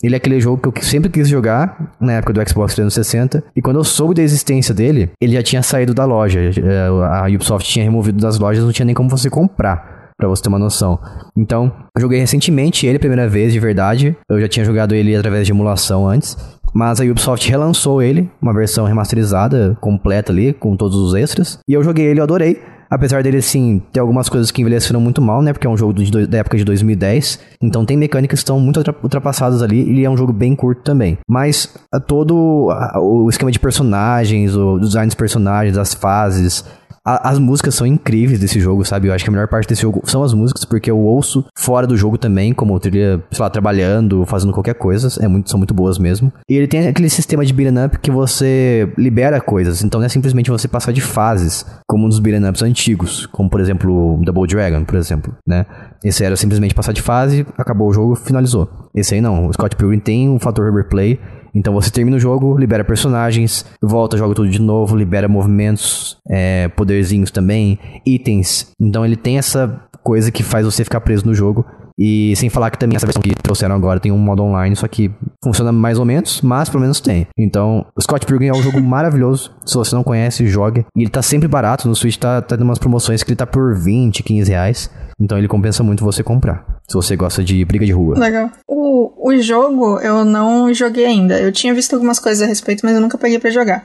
[0.04, 3.42] ele é aquele jogo que eu sempre quis jogar na época do Xbox 360.
[3.56, 6.42] E quando eu soube da existência dele, ele já tinha saído da loja.
[6.42, 9.93] É, a Ubisoft tinha removido das lojas, não tinha nem como você comprar.
[10.24, 10.98] Pra você ter uma noção.
[11.36, 14.16] Então, eu joguei recentemente ele a primeira vez, de verdade.
[14.30, 16.38] Eu já tinha jogado ele através de emulação antes.
[16.74, 21.60] Mas a Ubisoft relançou ele, uma versão remasterizada, completa ali, com todos os extras.
[21.68, 22.58] E eu joguei ele, eu adorei.
[22.90, 25.52] Apesar dele, assim, ter algumas coisas que envelheceram muito mal, né?
[25.52, 27.40] Porque é um jogo de, da época de 2010.
[27.62, 29.92] Então tem mecânicas que estão muito ultrapassadas ali.
[29.92, 31.18] E é um jogo bem curto também.
[31.28, 31.76] Mas
[32.08, 36.64] todo o esquema de personagens, o design dos personagens, as fases,
[37.06, 39.08] as músicas são incríveis desse jogo, sabe?
[39.08, 41.86] Eu acho que a melhor parte desse jogo são as músicas, porque eu ouço fora
[41.86, 45.10] do jogo também, como trilha, sei lá, trabalhando, fazendo qualquer coisa.
[45.24, 46.32] É muito, são muito boas mesmo.
[46.50, 49.84] E ele tem aquele sistema de beat'em up que você libera coisas.
[49.84, 53.60] Então não é simplesmente você passar de fases, como nos beat'em ups antigos, como por
[53.60, 55.66] exemplo Double Dragon, por exemplo, né?
[56.04, 58.70] Esse era simplesmente passar de fase, acabou o jogo, finalizou.
[58.96, 59.48] Esse aí não.
[59.48, 61.20] O Scott Pilgrim tem um fator replay
[61.54, 66.68] então você termina o jogo, libera personagens, volta, joga tudo de novo, libera movimentos, é,
[66.70, 68.74] poderzinhos também, itens.
[68.80, 71.66] Então ele tem essa coisa que faz você ficar preso no jogo.
[71.98, 74.88] E sem falar que também essa versão que trouxeram agora tem um modo online, só
[74.88, 75.12] que
[75.44, 77.28] funciona mais ou menos, mas pelo menos tem.
[77.38, 79.52] Então, Scott Pilgrim é um jogo maravilhoso.
[79.66, 80.86] Se você não conhece, joga.
[80.96, 81.88] E ele tá sempre barato.
[81.88, 84.90] No Switch tá, tá umas promoções que ele tá por 20, 15 reais.
[85.20, 86.66] Então ele compensa muito você comprar.
[86.88, 88.18] Se você gosta de briga de rua.
[88.18, 88.50] Legal.
[88.68, 91.40] O, o jogo eu não joguei ainda.
[91.40, 93.84] Eu tinha visto algumas coisas a respeito, mas eu nunca peguei para jogar.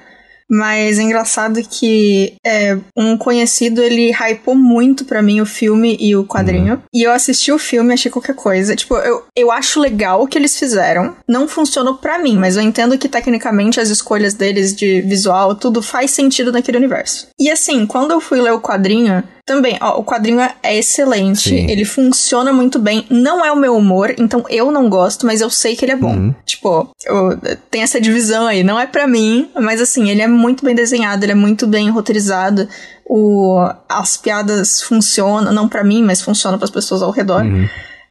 [0.50, 6.16] Mas é engraçado que é, um conhecido, ele hypou muito para mim o filme e
[6.16, 6.74] o quadrinho.
[6.74, 6.82] Uhum.
[6.92, 8.74] E eu assisti o filme e achei qualquer coisa.
[8.74, 11.14] Tipo, eu, eu acho legal o que eles fizeram.
[11.28, 15.82] Não funcionou para mim, mas eu entendo que tecnicamente as escolhas deles de visual, tudo
[15.82, 17.28] faz sentido naquele universo.
[17.38, 21.70] E assim, quando eu fui ler o quadrinho, também, ó, o quadrinho é excelente, Sim.
[21.70, 23.06] ele funciona muito bem.
[23.08, 25.96] Não é o meu humor, então eu não gosto, mas eu sei que ele é
[25.96, 26.14] bom.
[26.14, 26.34] Uhum.
[26.44, 27.38] Tipo, eu,
[27.70, 31.24] tem essa divisão aí, não é para mim, mas assim, ele é muito bem desenhado,
[31.24, 32.68] ele é muito bem roteirizado.
[33.06, 33.58] O,
[33.88, 37.42] as piadas funcionam, não para mim, mas funcionam para as pessoas ao redor.
[37.42, 37.66] Uhum.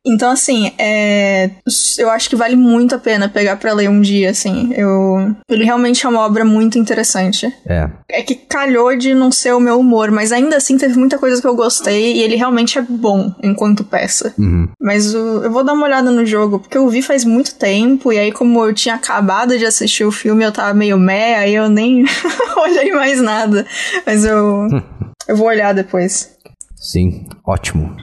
[0.07, 1.49] Então, assim, é,
[1.97, 4.73] eu acho que vale muito a pena pegar para ler um dia, assim.
[4.73, 7.53] Eu, ele realmente é uma obra muito interessante.
[7.67, 7.89] É.
[8.09, 11.41] É que calhou de não ser o meu humor, mas ainda assim teve muita coisa
[11.41, 14.33] que eu gostei e ele realmente é bom enquanto peça.
[14.37, 14.69] Uhum.
[14.81, 18.13] Mas o, eu vou dar uma olhada no jogo, porque eu vi faz muito tempo
[18.13, 21.55] e aí, como eu tinha acabado de assistir o filme, eu tava meio meh, aí
[21.55, 22.05] eu nem
[22.57, 23.65] olhei mais nada.
[24.05, 24.67] Mas eu,
[25.27, 26.37] eu vou olhar depois.
[26.75, 27.95] Sim, ótimo.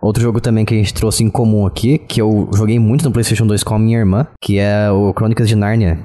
[0.00, 3.12] Outro jogo também que a gente trouxe em comum aqui, que eu joguei muito no
[3.12, 5.98] PlayStation 2 com a minha irmã, que é o Crônicas de Nárnia.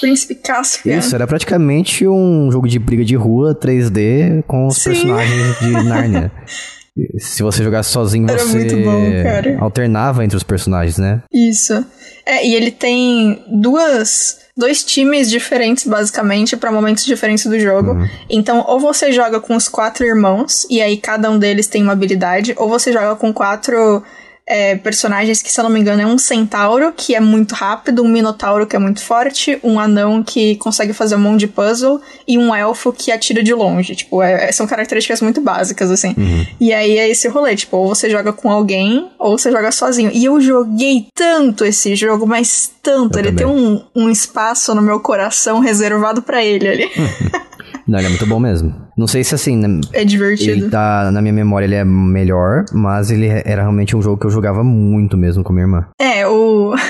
[0.00, 0.96] Príncipe Caspian.
[0.96, 4.90] Isso, era praticamente um jogo de briga de rua 3D com os Sim.
[4.90, 6.32] personagens de Nárnia.
[7.18, 11.22] Se você jogasse sozinho, Era você bom, alternava entre os personagens, né?
[11.32, 11.84] Isso.
[12.26, 17.92] É, e ele tem duas dois times diferentes, basicamente, para momentos diferentes do jogo.
[17.92, 18.08] Uhum.
[18.28, 21.92] Então, ou você joga com os quatro irmãos, e aí cada um deles tem uma
[21.92, 24.02] habilidade, ou você joga com quatro
[24.46, 28.02] é, personagens que, se eu não me engano, é um centauro, que é muito rápido,
[28.02, 32.00] um minotauro, que é muito forte, um anão que consegue fazer um monte de puzzle,
[32.26, 33.94] e um elfo que atira de longe.
[33.94, 36.14] Tipo, é, são características muito básicas, assim.
[36.16, 36.46] Uhum.
[36.60, 40.10] E aí é esse rolê, tipo, ou você joga com alguém, ou você joga sozinho.
[40.12, 43.18] E eu joguei tanto esse jogo, mas tanto.
[43.18, 43.54] Eu ele também.
[43.54, 46.90] tem um, um espaço no meu coração reservado para ele ali.
[47.86, 48.74] Não, ele é muito bom mesmo.
[48.96, 49.56] Não sei se assim.
[49.56, 50.50] Né, é divertido.
[50.50, 54.26] Ele tá, na minha memória, ele é melhor, mas ele era realmente um jogo que
[54.26, 55.86] eu jogava muito mesmo com minha irmã.
[55.98, 56.74] É, o.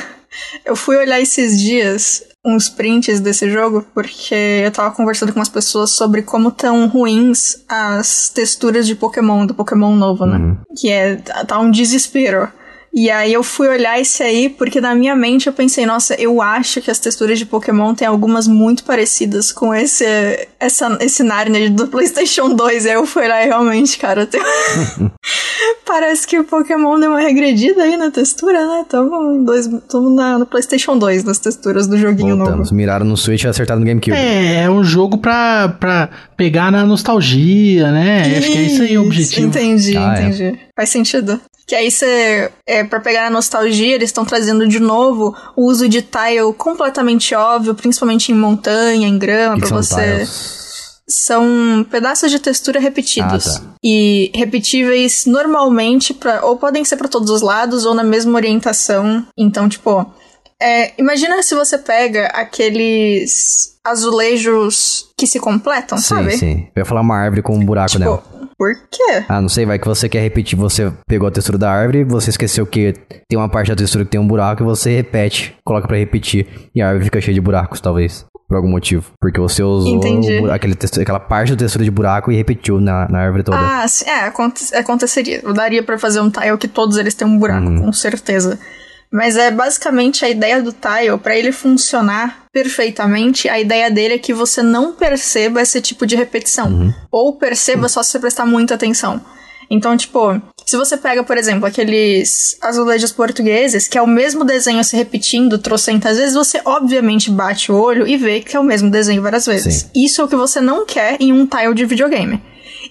[0.64, 5.48] Eu fui olhar esses dias uns prints desse jogo porque eu tava conversando com umas
[5.48, 10.38] pessoas sobre como tão ruins as texturas de Pokémon, do Pokémon novo, né?
[10.38, 10.56] Uhum.
[10.76, 11.16] Que é.
[11.16, 12.48] tá um desespero.
[12.94, 16.42] E aí eu fui olhar esse aí, porque na minha mente eu pensei, nossa, eu
[16.42, 20.04] acho que as texturas de Pokémon tem algumas muito parecidas com esse,
[20.60, 22.84] essa, esse Narnia do PlayStation 2.
[22.84, 24.40] Aí eu fui lá e realmente, cara, tem...
[25.86, 28.84] parece que o Pokémon deu uma regredida aí na textura, né?
[28.88, 32.70] Tamo, dois, tamo na, no PlayStation 2, nas texturas do joguinho Voltamos.
[32.70, 32.74] novo.
[32.74, 34.16] Miraram no Switch e acertaram no GameCube.
[34.16, 38.28] É, é um jogo pra, pra pegar na nostalgia, né?
[38.28, 39.46] Isso, Acho que é isso aí o objetivo.
[39.46, 40.22] Entendi, ah, é.
[40.22, 40.44] entendi.
[40.44, 40.58] É.
[40.76, 41.40] Faz sentido.
[41.72, 45.88] Que aí você, é, para pegar a nostalgia, eles estão trazendo de novo o uso
[45.88, 50.16] de tile completamente óbvio, principalmente em montanha, em grama, para você.
[50.16, 51.00] Tiles?
[51.08, 53.56] São pedaços de textura repetidos.
[53.56, 53.66] Ah, tá.
[53.82, 59.26] E repetíveis normalmente, pra, ou podem ser para todos os lados, ou na mesma orientação.
[59.34, 60.04] Então, tipo,
[60.60, 66.32] é, imagina se você pega aqueles azulejos que se completam, sim, sabe?
[66.32, 66.66] Sim, sim.
[66.76, 68.22] Eu ia falar uma árvore com um buraco tipo, nela.
[68.62, 69.24] Por quê?
[69.28, 70.56] Ah, não sei, vai que você quer repetir.
[70.56, 72.94] Você pegou a textura da árvore, você esqueceu que
[73.28, 76.46] tem uma parte da textura que tem um buraco e você repete, coloca para repetir.
[76.72, 78.24] E a árvore fica cheia de buracos, talvez.
[78.46, 79.10] Por algum motivo.
[79.20, 80.00] Porque você usou
[80.52, 83.58] aquele textura, aquela parte da textura de buraco e repetiu na, na árvore toda.
[83.58, 84.30] Ah, sim, é,
[84.78, 85.42] aconteceria.
[85.52, 87.80] Daria para fazer um tile que todos eles têm um buraco, hum.
[87.80, 88.60] com certeza.
[89.12, 94.18] Mas é basicamente a ideia do tile, para ele funcionar perfeitamente, a ideia dele é
[94.18, 96.68] que você não perceba esse tipo de repetição.
[96.68, 96.94] Uhum.
[97.10, 97.88] Ou perceba uhum.
[97.90, 99.20] só se você prestar muita atenção.
[99.70, 104.84] Então, tipo, se você pega, por exemplo, aqueles azulejos portugueses, que é o mesmo desenho
[104.84, 108.90] se repetindo trocentas vezes, você obviamente bate o olho e vê que é o mesmo
[108.90, 109.74] desenho várias vezes.
[109.74, 110.04] Sim.
[110.04, 112.42] Isso é o que você não quer em um tile de videogame.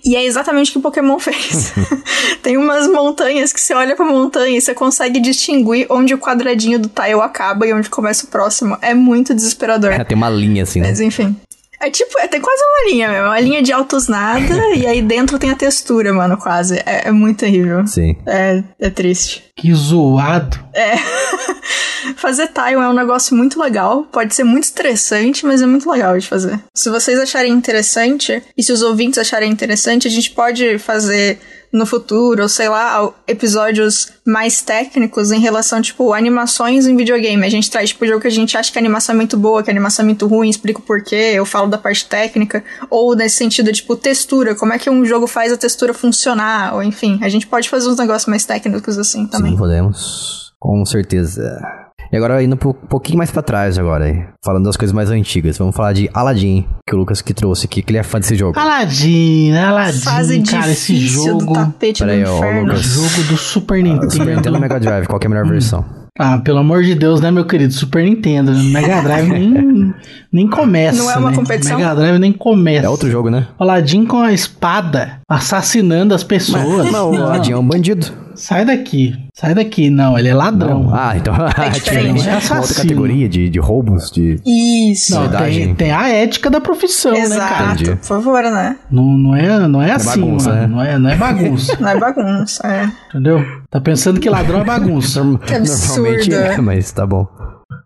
[0.03, 1.73] E é exatamente o que o Pokémon fez.
[2.41, 6.79] Tem umas montanhas que você olha pra montanha e você consegue distinguir onde o quadradinho
[6.79, 8.77] do tile acaba e onde começa o próximo.
[8.81, 9.91] É muito desesperador.
[9.91, 10.89] É, tem uma linha assim, né?
[10.89, 11.35] Mas enfim.
[11.81, 13.25] É tipo, é, tem quase uma linha mesmo.
[13.25, 16.77] Uma linha de altos nada e aí dentro tem a textura, mano, quase.
[16.85, 17.85] É, é muito terrível.
[17.87, 18.15] Sim.
[18.25, 19.43] É, é triste.
[19.55, 20.59] Que zoado.
[20.73, 20.95] É.
[22.15, 24.03] fazer tile é um negócio muito legal.
[24.11, 26.59] Pode ser muito estressante, mas é muito legal de fazer.
[26.73, 31.39] Se vocês acharem interessante, e se os ouvintes acharem interessante, a gente pode fazer
[31.71, 37.45] no futuro, ou sei lá, episódios mais técnicos em relação, tipo, animações em videogame.
[37.45, 39.63] A gente traz, tipo, jogo que a gente acha que a animação é muito boa,
[39.63, 43.15] que a animação é muito ruim, explica o porquê, eu falo da parte técnica, ou
[43.15, 47.19] nesse sentido, tipo, textura, como é que um jogo faz a textura funcionar, ou enfim,
[47.21, 49.51] a gente pode fazer uns negócios mais técnicos assim também.
[49.51, 50.51] Sim, podemos.
[50.59, 51.80] Com certeza.
[52.11, 55.57] E agora indo um pouquinho mais para trás agora, falando das coisas mais antigas.
[55.57, 58.35] Vamos falar de Aladdin, que o Lucas que trouxe aqui, que ele é fã desse
[58.35, 58.59] jogo.
[58.59, 61.45] Aladdin, Aladdin, Fase cara, esse jogo.
[61.45, 62.81] Do tapete Peraí, do ó, Lucas.
[62.81, 64.07] Jogo do Super Nintendo.
[64.07, 65.49] Ah, Super Nintendo Mega Drive, qual é a melhor hum.
[65.49, 65.85] versão?
[66.19, 67.73] Ah, pelo amor de Deus, né, meu querido?
[67.73, 68.61] Super Nintendo, né?
[68.61, 69.93] Mega Drive nem,
[70.33, 71.01] nem começa.
[71.01, 71.35] Não é uma né?
[71.37, 71.77] competição?
[71.77, 72.85] Mega Drive nem começa.
[72.85, 73.47] É outro jogo, né?
[73.57, 76.83] Aladdin com a espada assassinando as pessoas.
[76.83, 78.07] Mas, não, o Aladdin é um bandido.
[78.35, 79.15] Sai daqui.
[79.33, 79.89] Sai daqui.
[79.89, 80.83] Não, ele é ladrão.
[80.83, 80.93] Não.
[80.93, 82.27] Ah, então é diferente.
[82.27, 84.41] É uma outra categoria de, de roubos, de.
[84.45, 85.15] Isso.
[85.15, 87.81] Não, tem, tem, a ética da profissão, Exato, né, cara?
[87.81, 88.75] Exato, por favor, né?
[88.89, 90.61] Não, não, é, não é assim, bagunça, mano.
[90.61, 90.67] Né?
[90.67, 91.77] Não, é, não é bagunça.
[91.79, 92.91] não é bagunça, é.
[93.09, 93.41] Entendeu?
[93.69, 95.21] Tá pensando que ladrão é bagunça.
[95.45, 96.01] que absurdo.
[96.01, 97.27] Normalmente é, mas tá bom.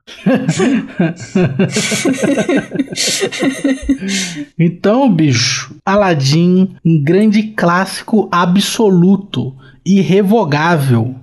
[4.58, 9.53] então, bicho, Aladdin, um grande clássico absoluto
[9.86, 11.15] irrevogável.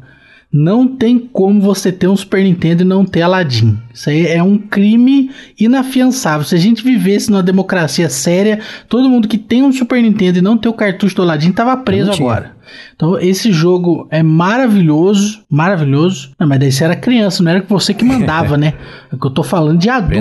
[0.53, 3.79] Não tem como você ter um Super Nintendo e não ter Aladdin.
[3.93, 6.47] Isso aí é um crime inafiançável.
[6.47, 10.43] Se a gente vivesse numa democracia séria, todo mundo que tem um Super Nintendo e
[10.43, 12.53] não tem o cartucho do Aladdin tava preso agora.
[12.95, 16.33] Então esse jogo é maravilhoso, maravilhoso.
[16.39, 18.75] Não, mas daí você era criança, não era você que mandava, né?
[19.13, 20.17] É que eu tô falando de adultos.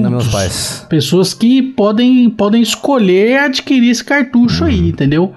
[0.90, 4.70] Pessoas que podem, podem escolher adquirir esse cartucho uhum.
[4.70, 5.34] aí, entendeu?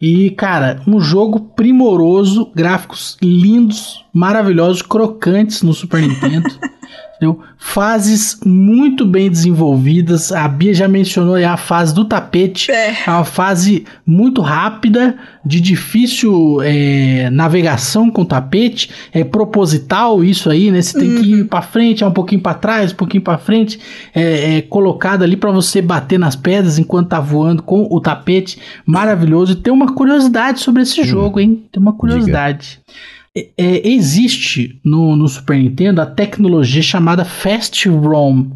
[0.00, 6.48] E, cara, um jogo primoroso, gráficos lindos, maravilhosos, crocantes no Super Nintendo.
[7.18, 7.40] entendeu?
[7.58, 10.30] Fases muito bem desenvolvidas.
[10.32, 12.70] A Bia já mencionou a fase do tapete.
[12.70, 12.96] É.
[13.06, 18.90] é uma fase muito rápida, de difícil é, navegação com o tapete.
[19.12, 20.80] É proposital isso aí, né?
[20.80, 21.20] Você tem uhum.
[21.20, 23.80] que ir para frente, é um pouquinho para trás, um pouquinho para frente.
[24.14, 28.58] É, é colocado ali para você bater nas pedras enquanto tá voando com o tapete.
[28.86, 29.52] Maravilhoso.
[29.52, 31.04] E tem uma curiosidade sobre esse hum.
[31.04, 31.64] jogo, hein?
[31.72, 32.78] Tem uma curiosidade.
[32.86, 33.17] Diga.
[33.38, 38.50] É, é, existe no, no, Super Nintendo a tecnologia chamada Fast ROM,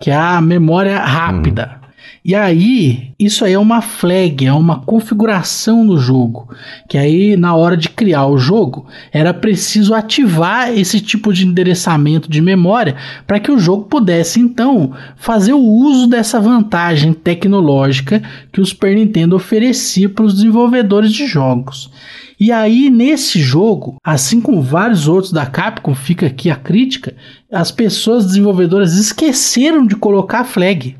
[0.00, 1.76] que é a memória rápida.
[1.76, 1.81] Hum.
[2.24, 6.48] E aí, isso aí é uma flag, é uma configuração no jogo.
[6.88, 12.30] Que aí, na hora de criar o jogo, era preciso ativar esse tipo de endereçamento
[12.30, 12.94] de memória
[13.26, 18.94] para que o jogo pudesse então fazer o uso dessa vantagem tecnológica que o Super
[18.94, 21.90] Nintendo oferecia para os desenvolvedores de jogos.
[22.38, 27.14] E aí, nesse jogo, assim como vários outros da Capcom, fica aqui a crítica,
[27.52, 30.96] as pessoas desenvolvedoras esqueceram de colocar a flag.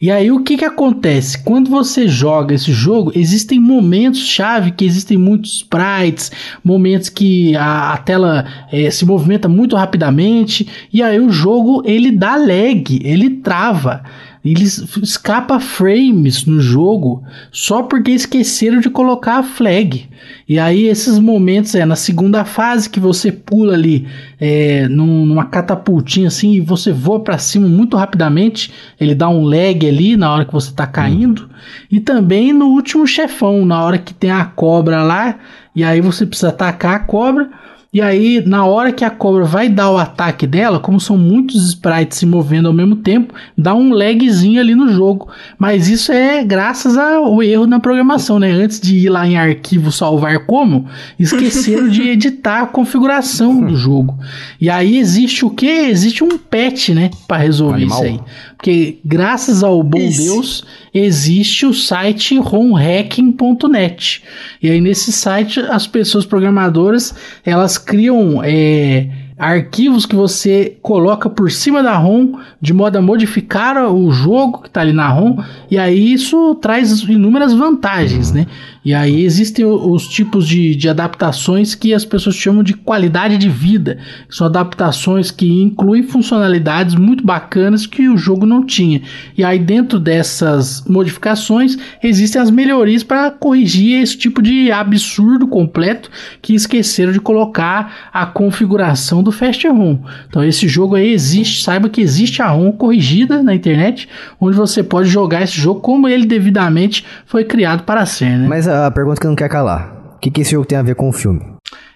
[0.00, 1.42] E aí o que que acontece?
[1.42, 6.30] Quando você joga esse jogo, existem momentos chave que existem muitos sprites,
[6.62, 12.10] momentos que a, a tela é, se movimenta muito rapidamente e aí o jogo ele
[12.10, 14.02] dá lag, ele trava.
[14.44, 20.06] Eles escapa frames no jogo só porque esqueceram de colocar a flag.
[20.46, 24.06] E aí esses momentos é na segunda fase que você pula ali
[24.38, 28.70] é, numa catapultinha assim e você voa para cima muito rapidamente.
[29.00, 31.48] Ele dá um lag ali na hora que você tá caindo.
[31.90, 35.38] E também no último chefão, na hora que tem a cobra lá.
[35.74, 37.48] E aí você precisa atacar a cobra.
[37.94, 41.68] E aí, na hora que a cobra vai dar o ataque dela, como são muitos
[41.68, 45.28] sprites se movendo ao mesmo tempo, dá um lagzinho ali no jogo.
[45.56, 48.50] Mas isso é graças ao erro na programação, né?
[48.50, 50.86] Antes de ir lá em arquivo salvar como,
[51.20, 54.18] esqueceram de editar a configuração do jogo.
[54.60, 55.64] E aí existe o que?
[55.64, 57.12] Existe um patch, né?
[57.28, 58.04] Para resolver Animal.
[58.04, 58.20] isso aí.
[58.56, 60.22] Porque graças ao bom Isso.
[60.22, 64.22] Deus existe o site romhacking.net.
[64.62, 67.14] E aí nesse site as pessoas programadoras
[67.44, 73.76] elas criam é, arquivos que você coloca por cima da ROM de modo a modificar
[73.92, 75.38] o jogo que está ali na ROM
[75.70, 78.46] e aí isso traz inúmeras vantagens, né?
[78.84, 83.48] E aí existem os tipos de, de adaptações que as pessoas chamam de qualidade de
[83.48, 89.00] vida, são adaptações que incluem funcionalidades muito bacanas que o jogo não tinha.
[89.38, 96.10] E aí dentro dessas modificações existem as melhorias para corrigir esse tipo de absurdo completo
[96.42, 99.98] que esqueceram de colocar a configuração do Fast ROM.
[100.28, 104.82] Então esse jogo aí existe, saiba que existe a ROM corrigida na internet, onde você
[104.82, 108.46] pode jogar esse jogo como ele devidamente foi criado para ser, né?
[108.46, 110.14] Mas a pergunta que não quer calar.
[110.16, 111.40] O que, que esse jogo tem a ver com o filme?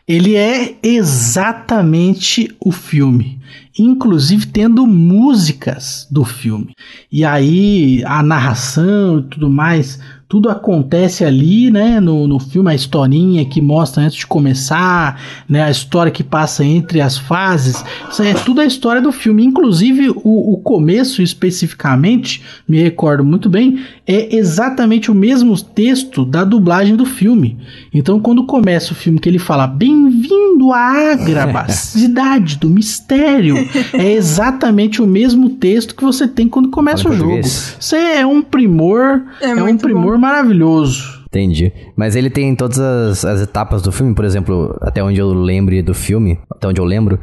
[0.06, 3.38] Ele é exatamente o filme,
[3.78, 6.74] inclusive tendo músicas do filme.
[7.12, 12.74] E aí a narração e tudo mais tudo acontece ali, né, no, no filme, a
[12.74, 18.22] historinha que mostra antes de começar, né, a história que passa entre as fases, isso
[18.22, 23.82] é tudo a história do filme, inclusive o, o começo especificamente, me recordo muito bem,
[24.06, 27.56] é exatamente o mesmo texto da dublagem do filme.
[27.92, 33.56] Então quando começa o filme que ele fala, bem-vindo a Agrabah, cidade do mistério,
[33.94, 37.38] é exatamente o mesmo texto que você tem quando começa o jogo.
[37.38, 41.24] Isso é um primor, é, é um primor bom maravilhoso.
[41.26, 41.72] Entendi.
[41.96, 45.82] Mas ele tem todas as, as, etapas do filme, por exemplo, até onde eu lembre
[45.82, 47.18] do filme, até onde eu lembro,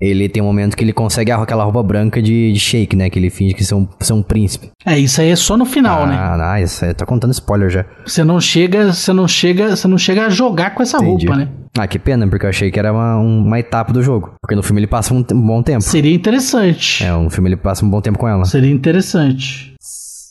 [0.00, 3.10] ele tem um momento que ele consegue aquela roupa branca de, de shake, né?
[3.10, 4.70] Que ele finge que são um, um príncipe.
[4.84, 6.16] É, isso aí é só no final, ah, né?
[6.18, 7.84] Ah, isso aí tá contando spoiler já.
[8.06, 11.26] Você não chega, você não chega, você não chega a jogar com essa Entendi.
[11.26, 11.48] roupa, né?
[11.78, 14.32] Ah, que pena, porque eu achei que era uma, uma etapa do jogo.
[14.40, 15.82] Porque no filme ele passa um, um bom tempo.
[15.82, 17.04] Seria interessante.
[17.04, 18.44] É, no filme ele passa um bom tempo com ela.
[18.46, 19.69] Seria interessante.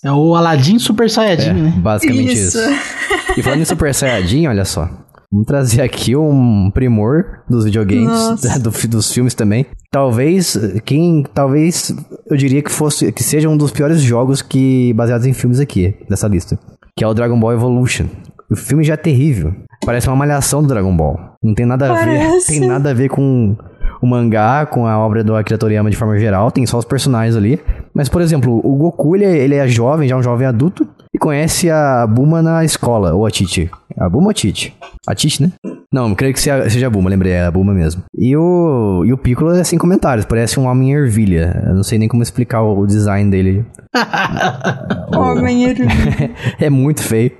[0.03, 1.73] É o Aladdin Super Saiyajin, é, né?
[1.77, 2.57] Basicamente isso.
[2.57, 2.99] isso.
[3.37, 4.89] E falando em Super Saiyajin, olha só.
[5.31, 9.67] Vamos trazer aqui um primor dos videogames, do, dos filmes também.
[9.91, 11.95] Talvez, quem, talvez,
[12.29, 15.95] eu diria que fosse, que seja um dos piores jogos que baseados em filmes aqui,
[16.09, 16.57] dessa lista.
[16.97, 18.07] Que é o Dragon Ball Evolution.
[18.49, 19.53] O filme já é terrível.
[19.85, 21.19] Parece uma malhação do Dragon Ball.
[21.43, 22.51] Não tem nada a Parece.
[22.51, 23.55] ver, tem nada a ver com
[24.01, 27.35] o mangá, com a obra do Akira Toriyama de forma geral, tem só os personagens
[27.35, 27.59] ali.
[27.99, 30.87] Mas, por exemplo, o Goku, ele, é, ele é jovem, já é um jovem adulto,
[31.13, 33.69] e conhece a Buma na escola, ou a Titi.
[33.97, 34.73] A Buma ou a Titi?
[35.05, 35.51] A Titi, né?
[35.91, 38.01] Não, creio que seja a Buma, lembrei, é a Buma mesmo.
[38.17, 41.61] E o, e o Piccolo é sem comentários, parece um homem ervilha.
[41.67, 43.65] Eu não sei nem como explicar o, o design dele.
[45.13, 45.91] homem ervilha.
[46.57, 47.33] é muito feio.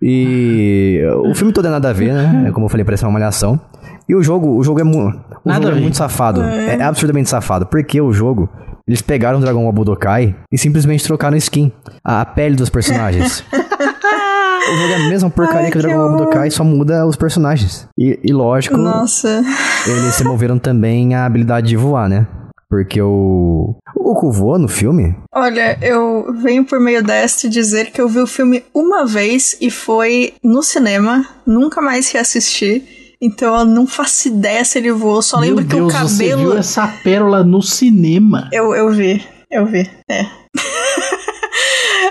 [0.00, 2.50] E o filme todo é nada a ver, né?
[2.52, 3.60] Como eu falei, parece uma malhação.
[4.08, 5.08] E o jogo, o jogo é, mu
[5.44, 6.42] o jogo é muito safado.
[6.42, 6.76] É.
[6.76, 7.66] é absurdamente safado.
[7.66, 8.48] Porque o jogo,
[8.86, 11.72] eles pegaram o Dragon Ball Budokai e simplesmente trocaram skin.
[12.04, 13.42] A, a pele dos personagens.
[13.52, 17.16] o jogo é a mesma porcaria Ai, que o Dragon Ball Budokai, só muda os
[17.16, 17.88] personagens.
[17.98, 19.42] E, e lógico, Nossa.
[19.86, 22.26] eles se moveram também a habilidade de voar, né?
[22.68, 23.76] Porque o.
[23.94, 25.16] O Goku voa no filme?
[25.34, 29.70] Olha, eu venho por meio deste dizer que eu vi o filme uma vez e
[29.70, 32.95] foi no cinema, nunca mais reassisti.
[33.20, 36.08] Então eu não faço ideia se ele voou, só Meu lembro Deus, que o cabelo.
[36.08, 38.48] Você viu essa pérola no cinema?
[38.52, 40.26] Eu, eu vi, eu vi, é.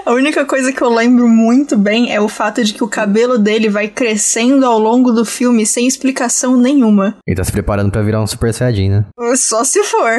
[0.06, 3.39] A única coisa que eu lembro muito bem é o fato de que o cabelo
[3.39, 7.18] dele vai crescendo ao longo do filme sem explicação nenhuma.
[7.26, 9.06] Ele tá se preparando para virar um Super Saiyajin, né?
[9.36, 10.12] Só se for.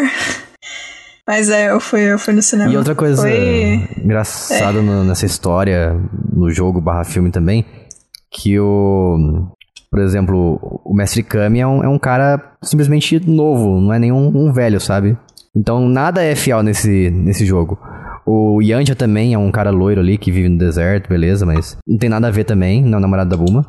[1.27, 2.73] Mas é, eu fui, eu fui no cinema.
[2.73, 3.89] E outra coisa Foi...
[3.97, 4.83] engraçada é.
[4.83, 5.97] nessa história,
[6.33, 7.65] no jogo barra filme também,
[8.31, 9.49] que o.
[9.91, 14.29] Por exemplo, o Mestre Kami é um, é um cara simplesmente novo, não é nenhum
[14.35, 15.17] um velho, sabe?
[15.55, 17.79] Então nada é fiel nesse, nesse jogo.
[18.27, 21.97] O Yanja também é um cara loiro ali que vive no deserto, beleza, mas não
[21.97, 23.65] tem nada a ver também, não é o namorado da Buma.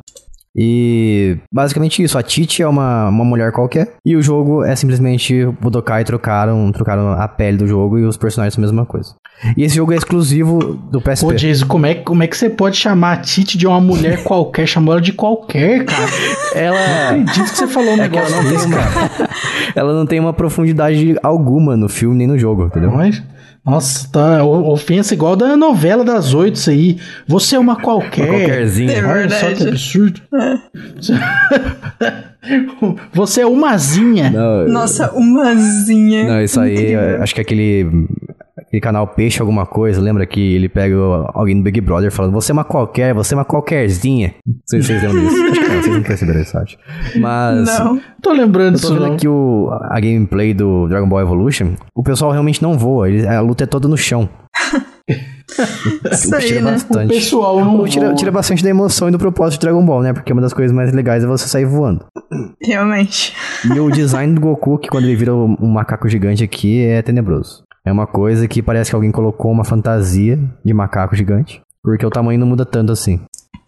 [0.57, 5.43] E basicamente isso, a Titi é uma, uma mulher qualquer, e o jogo é simplesmente
[5.43, 9.15] o Budokai trocaram, trocaram a pele do jogo e os personagens são a mesma coisa.
[9.55, 11.25] E esse jogo é exclusivo do PSP.
[11.27, 14.23] Pô, Jason, como é, como é que você pode chamar a Titi de uma mulher
[14.23, 16.09] qualquer, chamar ela de qualquer, cara?
[16.55, 17.11] Ela.
[17.11, 19.29] Não acredito que você falou um é negócio ela não desse, cara.
[19.75, 22.91] ela não tem uma profundidade alguma no filme nem no jogo, entendeu?
[22.91, 23.21] Mas.
[23.67, 26.97] Nossa, tá ofensa igual da novela das oito, isso aí.
[27.27, 28.29] Você é uma qualquer.
[28.29, 28.93] Uma qualquerzinha.
[28.93, 30.21] É Olha só que absurdo.
[30.33, 30.57] É.
[33.13, 34.29] Você é umazinha.
[34.29, 36.23] Não, Nossa, umazinha.
[36.23, 38.07] Não, isso aí, acho que aquele
[38.67, 40.95] aquele canal Peixe Alguma Coisa, lembra que ele pega
[41.33, 44.35] alguém do Big Brother falando, você é uma qualquer, você é uma qualquerzinha.
[44.65, 45.43] Vocês, vocês lembram disso?
[45.43, 46.77] Acho que não, vocês não perceberam isso, acho.
[47.15, 47.79] Mas...
[47.79, 51.73] Não, tô lembrando disso Eu tô vendo aqui o, a gameplay do Dragon Ball Evolution,
[51.95, 54.29] o pessoal realmente não voa, ele, a luta é toda no chão.
[56.11, 56.71] Isso aí, né?
[56.71, 57.11] Bastante.
[57.11, 60.13] O pessoal não tira, tira bastante da emoção e do propósito de Dragon Ball, né?
[60.13, 62.05] Porque uma das coisas mais legais é você sair voando.
[62.61, 63.33] Realmente.
[63.63, 67.66] E o design do Goku, que quando ele vira um macaco gigante aqui, é tenebroso.
[67.87, 71.61] É uma coisa que parece que alguém colocou uma fantasia de macaco gigante.
[71.81, 73.21] Porque o tamanho não muda tanto assim.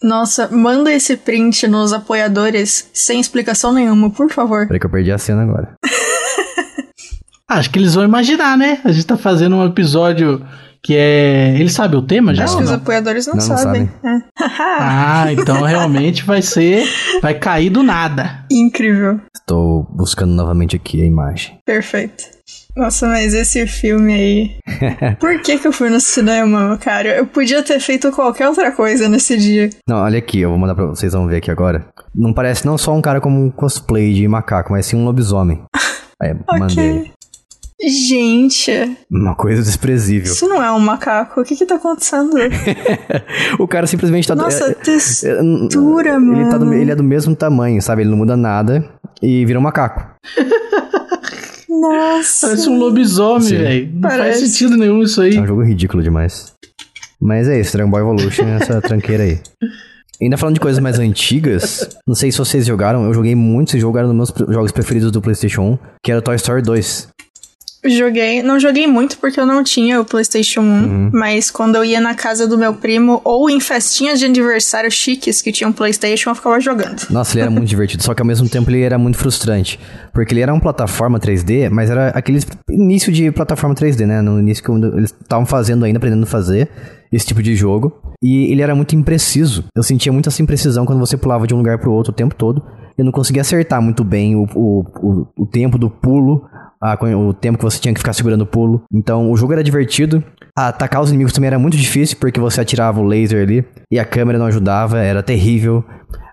[0.03, 4.67] Nossa, manda esse print nos apoiadores sem explicação nenhuma, por favor.
[4.67, 5.74] Peraí que eu perdi a cena agora.
[7.47, 8.82] Acho que eles vão imaginar, né?
[8.84, 10.45] A gente tá fazendo um episódio
[10.84, 11.55] que é.
[11.57, 12.43] Ele sabe o tema já?
[12.43, 13.89] Acho que os apoiadores não, não sabem.
[14.03, 14.24] Não sabem.
[14.38, 14.43] É.
[14.82, 16.84] ah, então realmente vai ser.
[17.22, 18.45] Vai cair do nada.
[18.51, 19.22] Incrível.
[19.34, 21.57] Estou buscando novamente aqui a imagem.
[21.65, 22.39] Perfeito.
[22.76, 24.55] Nossa, mas esse filme aí.
[25.20, 27.17] Por que, que eu fui no cinema, cara?
[27.17, 29.70] Eu podia ter feito qualquer outra coisa nesse dia.
[29.88, 31.88] Não, olha aqui, eu vou mandar pra vocês, vão ver aqui agora.
[32.15, 35.63] Não parece não só um cara como um cosplay de macaco, mas sim um lobisomem.
[36.22, 36.59] Aí, okay.
[36.59, 37.11] mandei.
[37.82, 38.97] Gente.
[39.09, 40.34] Uma coisa desprezível.
[40.34, 41.39] Isso não é um macaco.
[41.39, 42.36] O que que tá acontecendo?
[43.57, 44.36] o cara simplesmente tá...
[44.36, 46.41] Nossa, é, textura, é, mano.
[46.41, 48.01] Ele, tá do, ele é do mesmo tamanho, sabe?
[48.01, 48.84] Ele não muda nada
[49.22, 50.05] e vira um macaco.
[51.70, 52.47] Nossa.
[52.47, 53.91] Parece um lobisomem, velho.
[53.93, 54.39] Não Parece.
[54.39, 55.36] faz sentido nenhum isso aí.
[55.36, 56.53] É um jogo ridículo demais.
[57.22, 59.39] Mas é isso, Dragon Ball Evolution, essa tranqueira aí.
[60.22, 63.80] Ainda falando de coisas mais antigas, não sei se vocês jogaram, eu joguei muito esse
[63.80, 67.07] jogo, era um dos meus jogos preferidos do PlayStation 1, que era Toy Story 2.
[67.86, 71.11] Joguei, não joguei muito porque eu não tinha o PlayStation 1, uhum.
[71.13, 75.41] mas quando eu ia na casa do meu primo ou em festinhas de aniversário chiques
[75.41, 77.07] que tinham PlayStation, eu ficava jogando.
[77.09, 79.80] Nossa, ele era muito divertido, só que ao mesmo tempo ele era muito frustrante,
[80.13, 84.21] porque ele era uma plataforma 3D, mas era aquele início de plataforma 3D, né?
[84.21, 86.69] No início que eles estavam fazendo ainda, aprendendo a fazer
[87.11, 89.63] esse tipo de jogo, e ele era muito impreciso.
[89.73, 92.15] Eu sentia muita essa imprecisão quando você pulava de um lugar para o outro o
[92.15, 92.61] tempo todo.
[92.97, 96.45] Eu não conseguia acertar muito bem o, o, o, o tempo do pulo,
[96.82, 98.84] a, o tempo que você tinha que ficar segurando o pulo.
[98.93, 100.23] Então o jogo era divertido.
[100.55, 104.05] Atacar os inimigos também era muito difícil, porque você atirava o laser ali e a
[104.05, 105.84] câmera não ajudava, era terrível.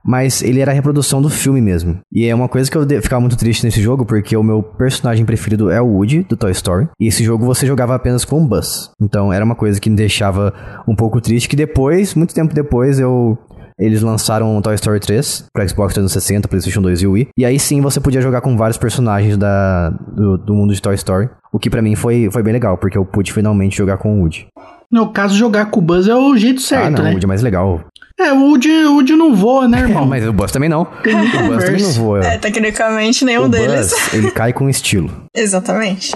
[0.05, 1.99] Mas ele era a reprodução do filme mesmo.
[2.12, 5.26] E é uma coisa que eu ficava muito triste nesse jogo, porque o meu personagem
[5.26, 6.88] preferido é o Woody, do Toy Story.
[7.01, 8.90] E esse jogo você jogava apenas com o Buzz.
[9.03, 10.55] Então era uma coisa que me deixava
[10.86, 13.36] um pouco triste, que depois, muito tempo depois, eu
[13.79, 17.29] eles lançaram o Toy Story 3 para Xbox 360, PlayStation 2 e Wii.
[17.37, 20.95] E aí sim você podia jogar com vários personagens da, do, do mundo de Toy
[20.95, 21.29] Story.
[21.53, 24.20] O que para mim foi, foi bem legal, porque eu pude finalmente jogar com o
[24.20, 24.47] Woody.
[24.91, 27.11] No caso, jogar com o Buzz é o jeito certo, ah, não, né?
[27.11, 27.85] o Woody é mais legal.
[28.18, 30.05] É, o Woody, o Woody não voa, né, irmão?
[30.05, 30.83] É, mas o Buzz também não.
[30.89, 32.24] o Buzz também não voa.
[32.24, 33.91] É, tecnicamente nenhum o deles.
[33.91, 35.11] Buzz, ele cai com estilo.
[35.35, 36.14] Exatamente.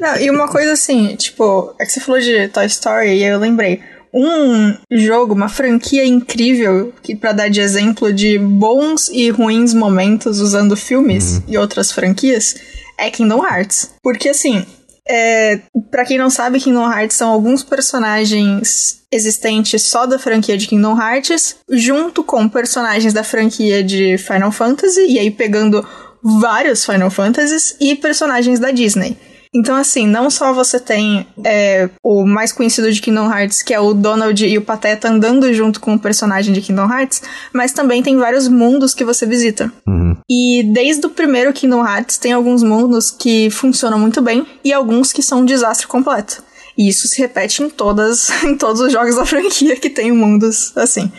[0.00, 3.38] não, e uma coisa assim, tipo, é que você falou de Toy Story e eu
[3.38, 3.80] lembrei
[4.14, 10.38] um jogo, uma franquia incrível que para dar de exemplo de bons e ruins momentos
[10.38, 11.42] usando filmes uhum.
[11.48, 12.54] e outras franquias
[12.96, 13.90] é Kingdom Hearts.
[14.00, 14.64] Porque assim,
[15.06, 15.60] é,
[15.90, 20.96] para quem não sabe, Kingdom Hearts são alguns personagens existentes só da franquia de Kingdom
[20.96, 25.86] Hearts, junto com personagens da franquia de Final Fantasy, e aí pegando
[26.22, 29.16] vários Final Fantasies e personagens da Disney.
[29.54, 33.78] Então, assim, não só você tem é, o mais conhecido de Kingdom Hearts, que é
[33.78, 38.02] o Donald e o Pateta andando junto com o personagem de Kingdom Hearts, mas também
[38.02, 39.72] tem vários mundos que você visita.
[39.86, 40.16] Uhum.
[40.28, 45.12] E desde o primeiro Kingdom Hearts, tem alguns mundos que funcionam muito bem e alguns
[45.12, 46.42] que são um desastre completo.
[46.76, 50.76] E isso se repete em todas, em todos os jogos da franquia que tem mundos
[50.76, 51.12] assim.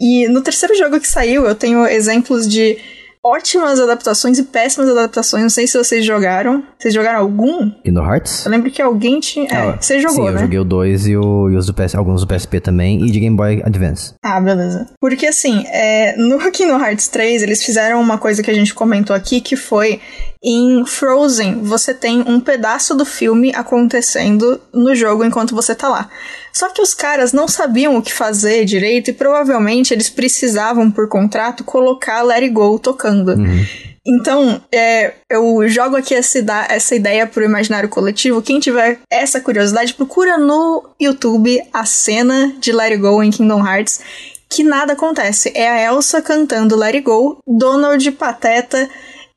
[0.00, 2.78] E no terceiro jogo que saiu, eu tenho exemplos de
[3.26, 5.42] ótimas adaptações e péssimas adaptações.
[5.42, 6.62] Não sei se vocês jogaram.
[6.78, 7.70] Vocês jogaram algum?
[7.82, 8.44] Kingdom Hearts?
[8.44, 9.48] Eu lembro que alguém tinha.
[9.50, 10.36] É, ah, você jogou, sim, né?
[10.36, 13.10] eu joguei o 2 e, o, e os do PS, alguns do PSP também, e
[13.10, 14.14] de Game Boy Advance.
[14.22, 14.86] Ah, beleza.
[15.00, 19.14] Porque assim, é, no Kingdom Hearts 3, eles fizeram uma coisa que a gente comentou
[19.14, 20.00] aqui, que foi
[20.48, 26.08] em Frozen, você tem um pedaço do filme acontecendo no jogo enquanto você tá lá.
[26.56, 31.06] Só que os caras não sabiam o que fazer direito e provavelmente eles precisavam, por
[31.06, 33.32] contrato, colocar Let It Go tocando.
[33.32, 33.66] Uhum.
[34.06, 36.38] Então, é, eu jogo aqui essa,
[36.70, 38.40] essa ideia pro imaginário coletivo.
[38.40, 43.62] Quem tiver essa curiosidade, procura no YouTube a cena de Let It Go em Kingdom
[43.62, 44.00] Hearts,
[44.48, 45.52] que nada acontece.
[45.54, 48.88] É a Elsa cantando Let It Go, Donald Pateta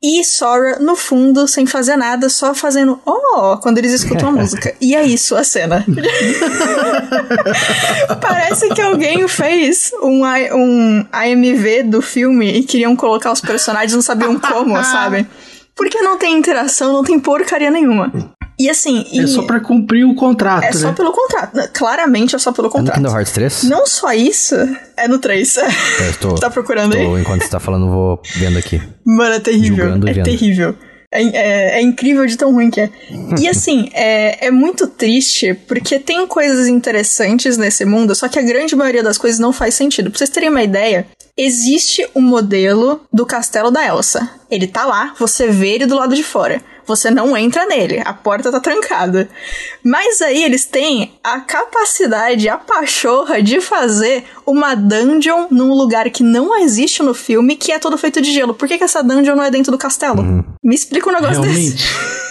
[0.02, 4.74] e Sora no fundo, sem fazer nada, só fazendo oh quando eles escutam a música.
[4.80, 5.84] E é isso a cena.
[8.20, 14.02] Parece que alguém fez um, um AMV do filme e queriam colocar os personagens, não
[14.02, 15.26] sabiam como, sabe?
[15.76, 18.10] Porque não tem interação, não tem porcaria nenhuma.
[18.60, 19.06] E assim.
[19.10, 19.26] É e...
[19.26, 20.64] só pra cumprir o contrato.
[20.64, 20.72] É né?
[20.72, 21.70] só pelo contrato.
[21.72, 22.98] Claramente é só pelo contrato.
[22.98, 23.62] É no Kingdom Hearts 3?
[23.64, 24.54] Não só isso,
[24.98, 25.56] é no 3.
[25.56, 25.64] É,
[26.08, 27.22] eu tô, tá procurando tô, aí?
[27.22, 28.82] Enquanto você tá falando, vou vendo aqui.
[29.02, 29.76] Mano, é terrível.
[29.76, 30.76] Julgando é terrível.
[31.10, 32.90] É, é, é, incrível de tão ruim que é.
[33.40, 38.42] E assim, é, é muito triste porque tem coisas interessantes nesse mundo, só que a
[38.42, 40.10] grande maioria das coisas não faz sentido.
[40.10, 44.30] Pra vocês terem uma ideia, existe um modelo do castelo da Elsa.
[44.50, 48.12] Ele tá lá, você vê ele do lado de fora você não entra nele, a
[48.12, 49.28] porta tá trancada.
[49.84, 56.24] Mas aí eles têm a capacidade, a pachorra de fazer uma dungeon num lugar que
[56.24, 58.54] não existe no filme, que é todo feito de gelo.
[58.54, 60.20] Por que, que essa dungeon não é dentro do castelo?
[60.20, 60.44] Uhum.
[60.62, 61.72] Me explica um negócio Realmente.
[61.72, 62.20] desse.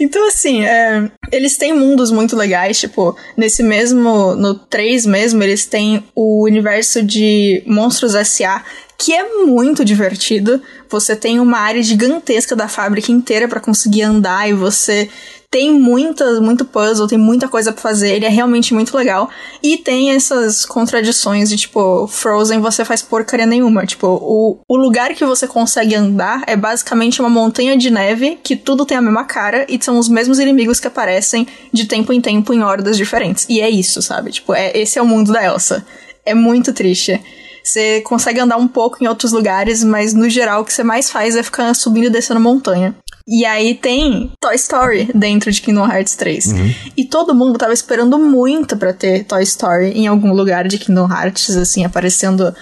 [0.00, 5.66] Então, assim, é, eles têm mundos muito legais, tipo, nesse mesmo, no 3 mesmo, eles
[5.66, 8.62] têm o universo de Monstros S.A.,
[8.98, 10.60] que é muito divertido.
[10.90, 15.08] Você tem uma área gigantesca da fábrica inteira para conseguir andar e você
[15.50, 19.30] tem muita, muito puzzle, tem muita coisa para fazer, ele é realmente muito legal.
[19.62, 23.86] E tem essas contradições de tipo, Frozen você faz porcaria nenhuma.
[23.86, 28.56] Tipo, o, o lugar que você consegue andar é basicamente uma montanha de neve que
[28.56, 32.20] tudo tem a mesma cara e são os mesmos inimigos que aparecem de tempo em
[32.20, 33.46] tempo em hordas diferentes.
[33.48, 34.32] E é isso, sabe?
[34.32, 35.86] Tipo, é, esse é o mundo da Elsa.
[36.26, 37.18] É muito triste.
[37.68, 41.10] Você consegue andar um pouco em outros lugares, mas no geral o que você mais
[41.10, 42.94] faz é ficar subindo e descendo montanha.
[43.26, 46.46] E aí tem Toy Story dentro de Kingdom Hearts 3.
[46.46, 46.74] Uhum.
[46.96, 51.06] E todo mundo tava esperando muito para ter Toy Story em algum lugar de Kingdom
[51.12, 52.54] Hearts, assim, aparecendo.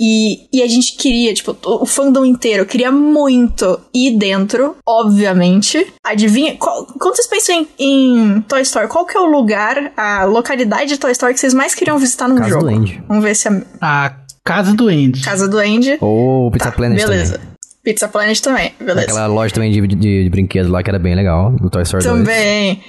[0.00, 5.86] E, e a gente queria, tipo, o fandom inteiro queria muito ir dentro, obviamente.
[6.02, 6.56] Adivinha?
[6.56, 10.88] Qual, quando vocês pensam em, em, Toy Story, qual que é o lugar, a localidade
[10.88, 12.64] de Toy Story que vocês mais queriam visitar no jogo?
[12.64, 13.02] Do Andy.
[13.06, 13.62] Vamos ver se a.
[13.80, 15.22] A Casa do Andy.
[15.22, 15.96] Casa do Andy.
[16.00, 17.38] Ou Pizza tá, Planet beleza.
[17.38, 17.54] Também.
[17.82, 19.06] Pizza Planet também, beleza.
[19.06, 22.04] Aquela loja também de, de, de brinquedos lá que era bem legal, do Toy Story
[22.04, 22.74] também.
[22.74, 22.86] 2.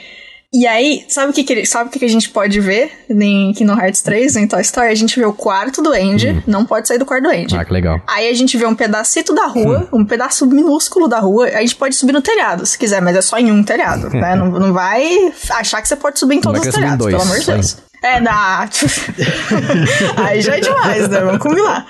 [0.54, 3.52] E aí, sabe o que, que, sabe o que, que a gente pode ver em
[3.52, 4.90] Kingdom Hearts 3, em Toy Story?
[4.90, 6.44] A gente vê o quarto do Andy, hum.
[6.48, 7.58] não pode sair do quarto do Andy.
[7.58, 8.00] Ah, que legal.
[8.08, 10.00] Aí a gente vê um pedacito da rua, hum.
[10.00, 13.22] um pedaço minúsculo da rua, a gente pode subir no telhado, se quiser, mas é
[13.22, 14.36] só em um telhado, né?
[14.36, 17.40] não, não vai achar que você pode subir em todos os telhados, dois, pelo amor
[17.40, 17.78] de Deus.
[18.06, 18.70] É, na.
[20.24, 21.22] aí já é demais, né?
[21.22, 21.88] Vamos combinar.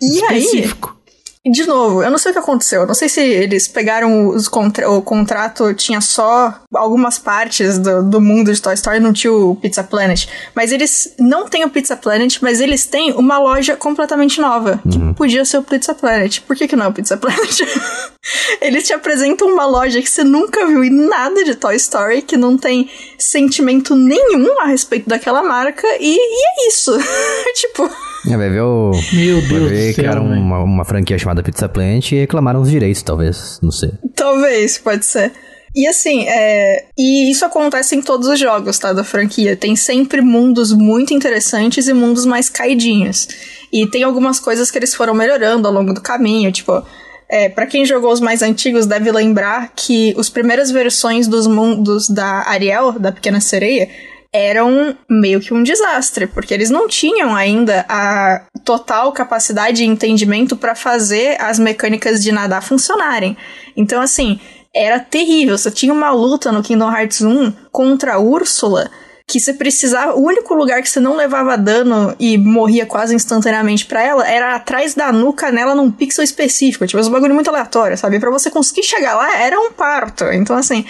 [0.00, 0.96] E Específico.
[0.96, 1.01] aí.
[1.44, 2.82] De novo, eu não sei o que aconteceu.
[2.82, 8.00] Eu não sei se eles pegaram os contra o contrato, tinha só algumas partes do,
[8.00, 10.28] do mundo de Toy Story, não tinha o Pizza Planet.
[10.54, 14.96] Mas eles não têm o Pizza Planet, mas eles têm uma loja completamente nova, que
[14.96, 15.14] uhum.
[15.14, 16.40] podia ser o Pizza Planet.
[16.42, 17.58] Por que, que não é o Pizza Planet?
[18.62, 22.36] eles te apresentam uma loja que você nunca viu em nada de Toy Story, que
[22.36, 22.88] não tem
[23.18, 26.96] sentimento nenhum a respeito daquela marca, e, e é isso.
[27.56, 28.11] tipo.
[28.28, 28.92] É, vai ver o.
[29.12, 30.04] Meu Deus vai ver do céu.
[30.04, 33.58] Criaram uma, uma franquia chamada Pizza Plant e reclamaram os direitos, talvez.
[33.62, 33.90] Não sei.
[34.14, 35.32] Talvez, pode ser.
[35.74, 36.84] E assim, é...
[36.98, 38.92] e isso acontece em todos os jogos, tá?
[38.92, 39.56] Da franquia.
[39.56, 43.26] Tem sempre mundos muito interessantes e mundos mais caidinhos.
[43.72, 46.82] E tem algumas coisas que eles foram melhorando ao longo do caminho, tipo.
[47.28, 52.06] É, para quem jogou os mais antigos deve lembrar que as primeiras versões dos mundos
[52.10, 53.88] da Ariel, da Pequena Sereia,
[54.32, 60.56] eram meio que um desastre, porque eles não tinham ainda a total capacidade e entendimento
[60.56, 63.36] para fazer as mecânicas de nadar funcionarem.
[63.76, 64.40] Então, assim,
[64.74, 65.58] era terrível.
[65.58, 68.90] Você tinha uma luta no Kingdom Hearts 1 contra a Úrsula
[69.26, 73.86] que você precisava, o único lugar que você não levava dano e morria quase instantaneamente
[73.86, 77.96] para ela era atrás da nuca nela num pixel específico, tipo, um bagulho muito aleatório,
[77.96, 78.20] sabe?
[78.20, 80.24] Para você conseguir chegar lá era um parto.
[80.24, 80.84] Então assim,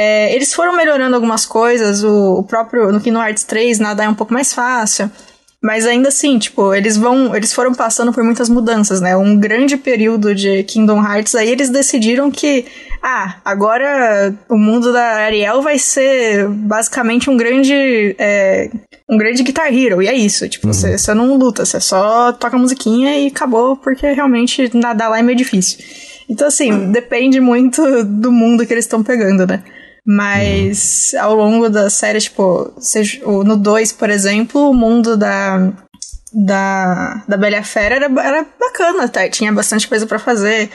[0.00, 4.08] É, eles foram melhorando algumas coisas, o, o próprio no Kingdom Hearts 3 nadar é
[4.08, 5.10] um pouco mais fácil.
[5.60, 7.34] Mas ainda assim, tipo, eles vão.
[7.34, 9.16] Eles foram passando por muitas mudanças, né?
[9.16, 12.64] Um grande período de Kingdom Hearts, aí eles decidiram que.
[13.02, 18.14] Ah, agora o mundo da Ariel vai ser basicamente um grande.
[18.20, 18.70] É,
[19.10, 20.48] um grande Guitar Hero, e é isso.
[20.48, 20.72] Tipo, uhum.
[20.72, 25.36] você, não luta, você só toca musiquinha e acabou, porque realmente nadar lá é meio
[25.36, 25.84] difícil.
[26.28, 26.92] Então, assim, uhum.
[26.92, 29.60] depende muito do mundo que eles estão pegando, né?
[30.10, 35.70] Mas ao longo da série, tipo, seja, no 2, por exemplo, o mundo da,
[36.32, 40.70] da, da Bela Fera era, era bacana até, tinha bastante coisa para fazer.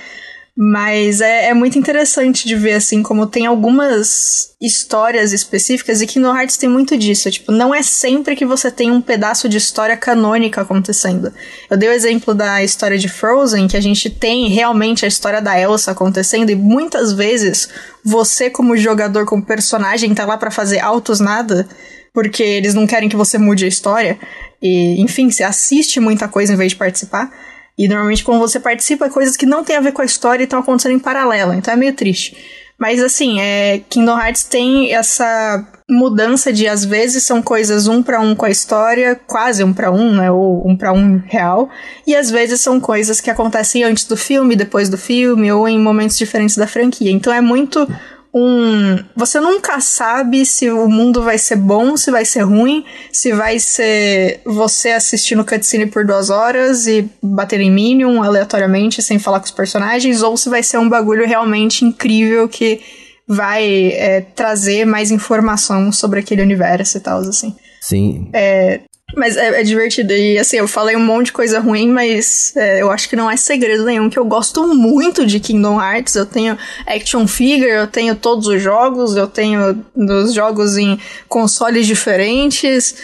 [0.56, 6.20] Mas é, é, muito interessante de ver, assim, como tem algumas histórias específicas e que
[6.20, 7.32] no Hearts tem muito disso.
[7.32, 11.34] Tipo, não é sempre que você tem um pedaço de história canônica acontecendo.
[11.72, 15.42] Eu dei o exemplo da história de Frozen, que a gente tem realmente a história
[15.42, 17.70] da Elsa acontecendo e muitas vezes
[18.06, 21.68] você, como jogador, como personagem, tá lá para fazer altos nada
[22.14, 24.20] porque eles não querem que você mude a história.
[24.62, 27.32] E, enfim, você assiste muita coisa em vez de participar.
[27.78, 30.60] E normalmente quando você participa, coisas que não tem a ver com a história estão
[30.60, 32.36] acontecendo em paralelo, então é meio triste.
[32.78, 38.20] Mas assim, é, Kingdom Hearts tem essa mudança de às vezes são coisas um para
[38.20, 41.70] um com a história, quase um para um, né, ou um para um real,
[42.06, 45.80] e às vezes são coisas que acontecem antes do filme, depois do filme ou em
[45.80, 47.12] momentos diferentes da franquia.
[47.12, 47.88] Então é muito
[48.34, 48.98] um.
[49.16, 53.60] Você nunca sabe se o mundo vai ser bom, se vai ser ruim, se vai
[53.60, 59.46] ser você assistindo cutscene por duas horas e bater em Minion aleatoriamente sem falar com
[59.46, 62.82] os personagens, ou se vai ser um bagulho realmente incrível que
[63.28, 67.56] vai é, trazer mais informação sobre aquele universo e tal, assim.
[67.80, 68.30] Sim.
[68.34, 68.82] É,
[69.16, 70.14] mas é, é, divertido.
[70.14, 73.30] E assim, eu falei um monte de coisa ruim, mas é, eu acho que não
[73.30, 76.16] é segredo nenhum que eu gosto muito de Kingdom Hearts.
[76.16, 76.58] Eu tenho
[76.88, 82.96] action figure, eu tenho todos os jogos, eu tenho dos jogos em consoles diferentes.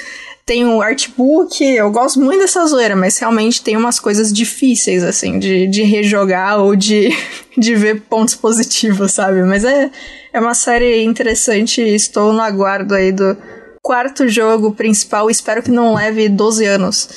[0.45, 5.67] Tenho artbook, eu gosto muito dessa zoeira, mas realmente tem umas coisas difíceis, assim, de,
[5.67, 7.09] de rejogar ou de,
[7.55, 9.43] de ver pontos positivos, sabe?
[9.43, 9.91] Mas é,
[10.33, 13.37] é uma série interessante e estou no aguardo aí do,
[13.81, 17.09] quarto jogo principal, espero que não leve 12 anos.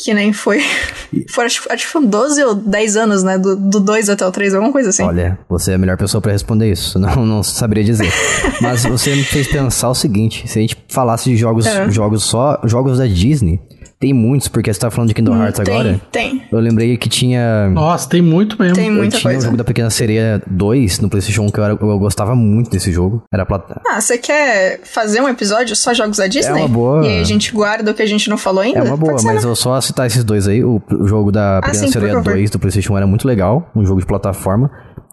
[0.00, 0.60] Que nem foi.
[1.28, 3.36] foi acho, acho que foram 12 ou 10 anos, né?
[3.36, 5.02] Do, do 2 até o 3, alguma coisa assim.
[5.02, 6.98] Olha, você é a melhor pessoa para responder isso.
[7.00, 8.12] Não, não saberia dizer.
[8.62, 11.90] Mas você me fez pensar o seguinte: se a gente falasse de jogos, é.
[11.90, 13.60] jogos só, jogos da Disney,
[14.00, 16.00] tem muitos, porque você tá falando de Kingdom hum, Hearts tem, agora.
[16.12, 16.42] Tem.
[16.52, 17.68] Eu lembrei que tinha.
[17.70, 18.76] Nossa, tem muito mesmo.
[18.76, 19.38] Tem muita eu tinha coisa.
[19.38, 22.70] o jogo da Pequena Sereia 2 no PlayStation 1, que eu, era, eu gostava muito
[22.70, 23.24] desse jogo.
[23.32, 23.80] Era plata...
[23.88, 26.52] Ah, você quer fazer um episódio só jogos da Disney?
[26.52, 27.04] É uma boa.
[27.04, 28.78] E aí a gente guarda o que a gente não falou ainda?
[28.78, 29.50] É uma boa, mas né?
[29.50, 30.62] eu só citar esses dois aí.
[30.62, 33.68] O, o jogo da Pequena ah, sim, Sereia 2 do PlayStation 1 era muito legal.
[33.74, 34.70] Um jogo de plataforma.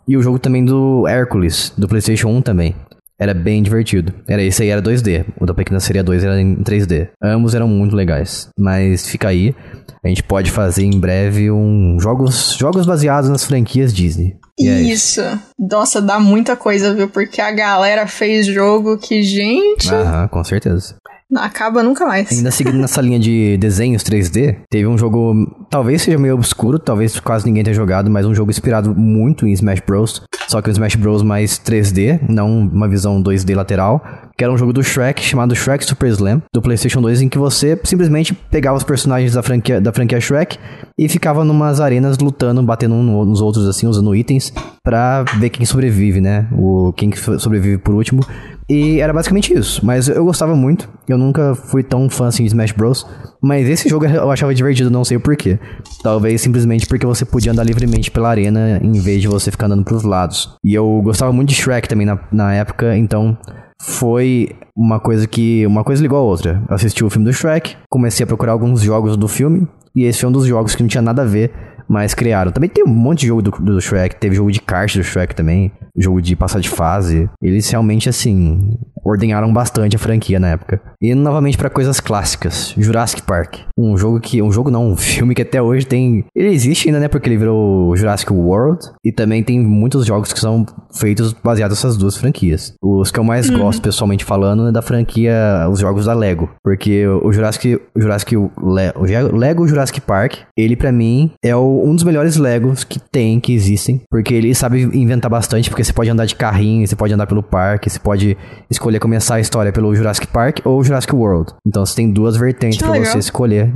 [0.07, 2.75] E o jogo também do Hércules, do PlayStation 1 também.
[3.19, 4.13] Era bem divertido.
[4.27, 5.25] Era esse aí era 2D.
[5.39, 7.09] O da Pequena Sereia 2 era em 3D.
[7.23, 8.49] Ambos eram muito legais.
[8.59, 9.55] Mas fica aí.
[10.03, 14.37] A gente pode fazer em breve um jogos, jogos baseados nas franquias Disney.
[14.59, 15.21] É isso.
[15.21, 15.39] isso.
[15.57, 17.09] Nossa, dá muita coisa, viu?
[17.09, 19.93] Porque a galera fez jogo que, gente.
[19.93, 20.95] Aham, com certeza.
[21.29, 22.31] Não acaba nunca mais.
[22.31, 25.33] Ainda seguindo nessa linha de desenhos 3D, teve um jogo,
[25.71, 29.51] talvez seja meio obscuro, talvez quase ninguém tenha jogado, mas um jogo inspirado muito em
[29.51, 30.21] Smash Bros.
[30.47, 31.21] Só que o Smash Bros.
[31.23, 34.03] mais 3D, não uma visão 2D lateral,
[34.37, 37.37] que era um jogo do Shrek chamado Shrek Super Slam, do PlayStation 2, em que
[37.37, 40.57] você simplesmente pegava os personagens da franquia, da franquia Shrek
[40.97, 45.65] e ficava numas arenas lutando, batendo uns nos outros, assim, usando itens, pra ver quem
[45.65, 46.47] sobrevive, né?
[46.51, 48.21] O, quem sobrevive por último.
[48.67, 49.85] E era basicamente isso.
[49.85, 50.89] Mas eu gostava muito.
[51.07, 53.05] Eu nunca fui tão fã assim de Smash Bros.
[53.41, 55.59] Mas esse jogo eu achava divertido, não sei o porquê.
[56.01, 59.83] Talvez simplesmente porque você podia andar livremente pela arena em vez de você ficar andando
[59.83, 60.57] pros lados.
[60.63, 63.37] E eu gostava muito de Shrek também na, na época, então
[63.85, 65.65] foi uma coisa que.
[65.65, 66.61] Uma coisa ligou a outra.
[66.67, 70.19] Eu assisti o filme do Shrek, comecei a procurar alguns jogos do filme, e esse
[70.19, 71.51] foi um dos jogos que não tinha nada a ver
[71.87, 72.51] mas criaram.
[72.51, 75.35] Também tem um monte de jogo do, do Shrek, teve jogo de kart do Shrek
[75.35, 77.29] também, jogo de passar de fase.
[77.41, 80.81] Eles realmente, assim, ordenharam bastante a franquia na época.
[80.99, 83.59] E novamente para coisas clássicas, Jurassic Park.
[83.77, 86.99] Um jogo que, um jogo não, um filme que até hoje tem, ele existe ainda,
[86.99, 91.77] né, porque ele virou Jurassic World e também tem muitos jogos que são feitos baseados
[91.77, 92.73] nessas duas franquias.
[92.81, 93.59] Os que eu mais uhum.
[93.59, 98.35] gosto pessoalmente falando é da franquia, os jogos da Lego, porque o Jurassic, o Jurassic
[98.35, 102.99] Le, o Lego Jurassic Park, ele para mim é o um dos melhores Legos que
[102.99, 104.01] tem, que existem.
[104.09, 107.41] Porque ele sabe inventar bastante, porque você pode andar de carrinho, você pode andar pelo
[107.41, 108.37] parque, você pode
[108.69, 111.53] escolher começar a história pelo Jurassic Park ou Jurassic World.
[111.65, 113.73] Então você tem duas vertentes para você escolher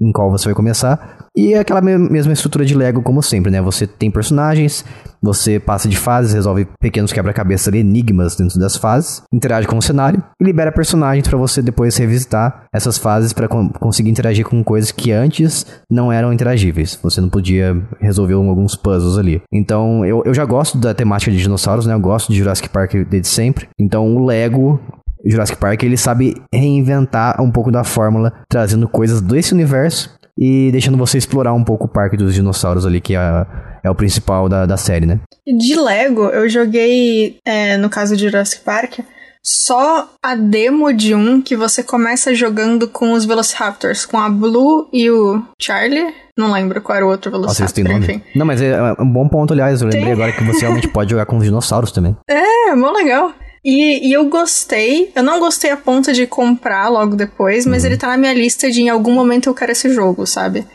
[0.00, 1.17] em qual você vai começar.
[1.38, 3.62] E é aquela mesma estrutura de Lego, como sempre, né?
[3.62, 4.84] Você tem personagens,
[5.22, 10.20] você passa de fases, resolve pequenos quebra-cabeça enigmas dentro das fases, interage com o cenário
[10.40, 15.12] e libera personagens para você depois revisitar essas fases para conseguir interagir com coisas que
[15.12, 16.98] antes não eram interagíveis.
[17.04, 19.40] Você não podia resolver alguns puzzles ali.
[19.52, 21.94] Então, eu, eu já gosto da temática de dinossauros, né?
[21.94, 23.68] Eu gosto de Jurassic Park desde sempre.
[23.78, 24.80] Então, o Lego
[25.24, 30.96] Jurassic Park, ele sabe reinventar um pouco da fórmula, trazendo coisas desse universo e deixando
[30.96, 33.46] você explorar um pouco o parque dos dinossauros ali, que é,
[33.82, 35.18] é o principal da, da série, né?
[35.44, 39.00] De Lego, eu joguei, é, no caso de Jurassic Park,
[39.42, 44.88] só a demo de um que você começa jogando com os Velociraptors, com a Blue
[44.92, 46.14] e o Charlie.
[46.36, 48.22] Não lembro qual era o outro Velociraptor, Nossa, enfim.
[48.36, 49.80] Não, mas é, é um bom ponto, aliás.
[49.80, 50.12] Eu lembrei tem...
[50.12, 52.16] agora que você realmente pode jogar com os dinossauros também.
[52.28, 53.32] É, mó legal.
[53.70, 55.12] E, e, eu gostei.
[55.14, 57.90] Eu não gostei a ponto de comprar logo depois, mas uhum.
[57.90, 60.66] ele tá na minha lista de em algum momento eu quero esse jogo, sabe?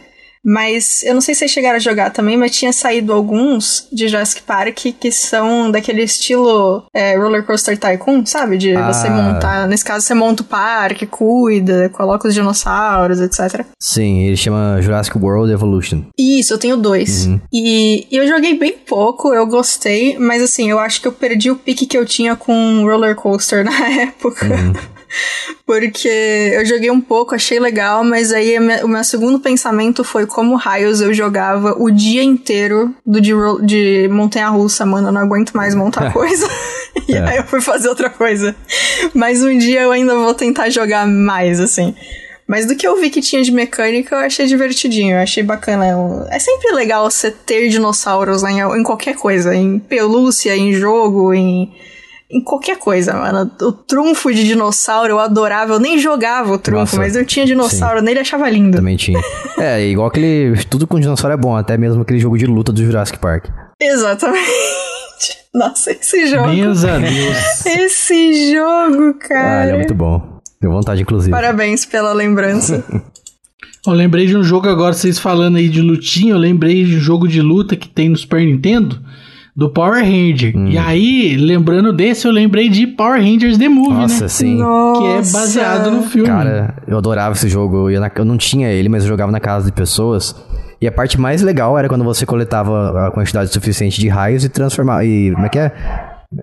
[0.44, 4.08] Mas eu não sei se vocês chegaram a jogar também, mas tinha saído alguns de
[4.08, 8.58] Jurassic Park que são daquele estilo é, Roller Coaster Tycoon, sabe?
[8.58, 8.92] De ah.
[8.92, 9.68] você montar.
[9.68, 13.66] Nesse caso, você monta o parque, cuida, coloca os dinossauros, etc.
[13.80, 16.04] Sim, ele chama Jurassic World Evolution.
[16.18, 17.26] Isso, eu tenho dois.
[17.26, 17.40] Uhum.
[17.52, 21.50] E, e eu joguei bem pouco, eu gostei, mas assim, eu acho que eu perdi
[21.50, 24.46] o pique que eu tinha com Roller Coaster na época.
[24.46, 24.74] Uhum.
[25.66, 30.56] Porque eu joguei um pouco, achei legal, mas aí o meu segundo pensamento foi como
[30.56, 33.34] raios eu jogava o dia inteiro do de,
[33.64, 36.48] de montanha russa, mano, eu não aguento mais montar coisa.
[37.08, 37.22] e é.
[37.22, 38.56] aí eu fui fazer outra coisa.
[39.14, 41.96] Mas um dia eu ainda vou tentar jogar mais, assim.
[42.46, 46.28] Mas do que eu vi que tinha de mecânica, eu achei divertidinho, eu achei bacana.
[46.30, 51.74] É sempre legal você ter dinossauros em, em qualquer coisa, em pelúcia, em jogo, em
[52.34, 53.52] em qualquer coisa, mano.
[53.62, 55.74] O trunfo de dinossauro eu adorava.
[55.74, 58.06] Eu nem jogava o trunfo, Nossa, mas eu tinha dinossauro sim.
[58.06, 58.78] nele achava lindo.
[58.78, 59.22] Também tinha.
[59.60, 60.56] é, igual aquele.
[60.70, 63.50] Tudo com dinossauro é bom, até mesmo aquele jogo de luta do Jurassic Park.
[63.80, 64.50] Exatamente.
[65.54, 66.50] Nossa, esse jogo.
[66.50, 67.66] Meus amigos.
[67.66, 69.60] Esse jogo, cara.
[69.60, 70.40] Ah, ele é muito bom.
[70.60, 71.30] Deu vontade, inclusive.
[71.30, 72.84] Parabéns pela lembrança.
[73.86, 77.00] eu lembrei de um jogo agora, vocês falando aí de lutinha, eu lembrei de um
[77.00, 79.00] jogo de luta que tem no Super Nintendo
[79.56, 80.56] do Power Ranger.
[80.56, 80.68] Hum.
[80.68, 84.28] E aí, lembrando desse, eu lembrei de Power Rangers The Movie, Nossa, né?
[84.28, 84.58] sim.
[84.58, 85.02] Nossa.
[85.02, 86.28] Que é baseado no filme.
[86.28, 87.90] Cara, eu adorava esse jogo.
[87.90, 90.36] Eu, eu não tinha ele, mas eu jogava na casa de pessoas.
[90.82, 94.50] E a parte mais legal era quando você coletava a quantidade suficiente de raios e
[94.50, 95.06] transformava.
[95.06, 95.72] E como é que é?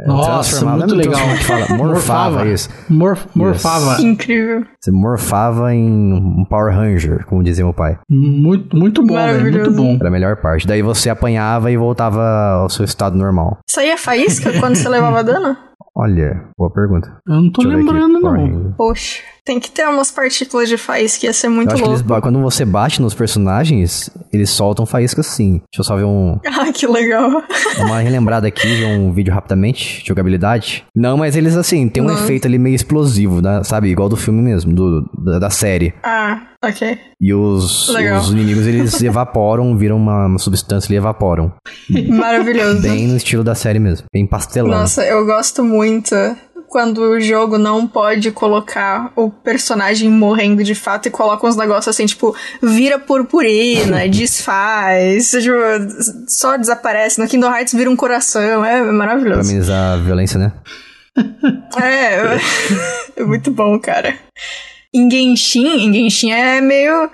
[0.06, 1.20] Nossa, muito legal.
[1.36, 1.60] Que fala.
[1.76, 2.68] Morfava, morfava isso.
[2.88, 3.92] Morf, morfava.
[3.92, 4.00] Yes.
[4.00, 4.64] Incrível.
[4.80, 7.98] Você morfava em um Power Ranger, como dizia meu pai.
[8.08, 9.96] Muito, muito bom, velho, muito bom.
[9.96, 10.66] Era a melhor parte.
[10.66, 12.22] Daí você apanhava e voltava
[12.62, 13.58] ao seu estado normal.
[13.68, 15.56] Saía faísca quando você levava dano?
[15.94, 17.20] Olha, boa pergunta.
[17.26, 18.72] Eu não tô lembrando, não.
[18.76, 19.22] Poxa.
[19.44, 21.90] Tem que ter umas partículas de faísca, ia ser muito louco.
[21.90, 25.60] Eles, quando você bate nos personagens, eles soltam faíscas sim.
[25.72, 26.38] Deixa eu só ver um...
[26.60, 27.42] Ah, que legal.
[27.78, 30.84] uma relembrada aqui, ver um vídeo rapidamente, de jogabilidade.
[30.94, 32.14] Não, mas eles, assim, tem um Não.
[32.14, 33.62] efeito ali meio explosivo, né?
[33.64, 33.88] sabe?
[33.88, 35.94] Igual do filme mesmo, do, da, da série.
[36.02, 36.98] Ah, ok.
[37.20, 41.52] E os, os inimigos, eles evaporam, viram uma, uma substância e evaporam.
[42.08, 42.82] Maravilhoso.
[42.82, 44.70] Bem no estilo da série mesmo, bem pastelão.
[44.70, 46.14] Nossa, eu gosto muito
[46.70, 51.88] quando o jogo não pode colocar o personagem morrendo de fato e coloca uns negócios
[51.88, 55.52] assim, tipo, vira purpurina, desfaz, tipo,
[56.28, 57.20] só desaparece.
[57.20, 59.40] No Kingdom Hearts vira um coração, é maravilhoso.
[59.40, 60.52] Pra amenizar a violência, né?
[61.82, 62.38] é,
[63.20, 64.16] é muito bom, cara.
[64.94, 67.10] Em Genshin, em Genshin é meio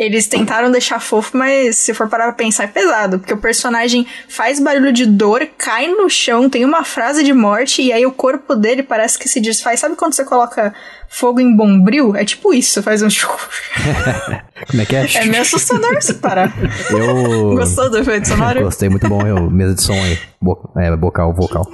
[0.00, 4.06] eles tentaram deixar fofo, mas se for parar pra pensar é pesado, porque o personagem
[4.26, 8.12] faz barulho de dor, cai no chão, tem uma frase de morte e aí o
[8.12, 9.78] corpo dele parece que se desfaz.
[9.78, 10.74] Sabe quando você coloca
[11.10, 12.14] fogo em bombril?
[12.16, 13.08] É tipo isso, faz um
[14.70, 15.06] Como é que é?
[15.14, 16.54] É meio assustador se parar.
[16.90, 17.54] Eu...
[17.56, 18.62] Gostou do efeito sonoro?
[18.62, 19.26] Gostei, muito bom.
[19.26, 20.18] Eu, mesa de som aí.
[20.40, 20.70] Bo...
[20.76, 21.66] É, vocal, vocal.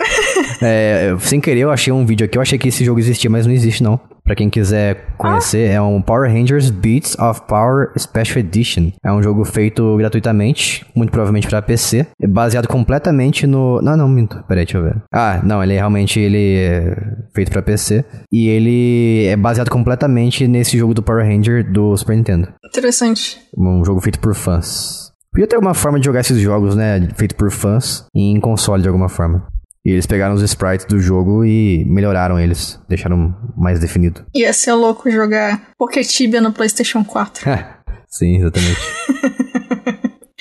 [0.62, 2.38] é, sem querer, eu achei um vídeo aqui.
[2.38, 4.00] Eu achei que esse jogo existia, mas não existe, não.
[4.24, 5.74] Pra quem quiser conhecer, ah.
[5.74, 8.90] é um Power Rangers Beats of Power Special Edition.
[9.04, 13.80] É um jogo feito gratuitamente, muito provavelmente para PC, é baseado completamente no...
[13.80, 14.42] Não, não, minto.
[14.48, 14.96] Peraí, deixa eu ver.
[15.12, 16.96] Ah, não, ele é realmente ele é
[17.32, 22.16] feito para PC e ele é baseado completamente nesse jogo do Power Ranger do Super
[22.16, 22.48] Nintendo.
[22.64, 23.40] Interessante.
[23.56, 25.12] Um jogo feito por fãs.
[25.32, 28.88] Podia ter uma forma de jogar esses jogos, né, feito por fãs em console de
[28.88, 29.46] alguma forma.
[29.84, 34.24] E eles pegaram os sprites do jogo e melhoraram eles, deixaram mais definido.
[34.34, 37.44] Ia ser louco jogar Poketibia no PlayStation 4.
[38.08, 38.80] Sim, exatamente.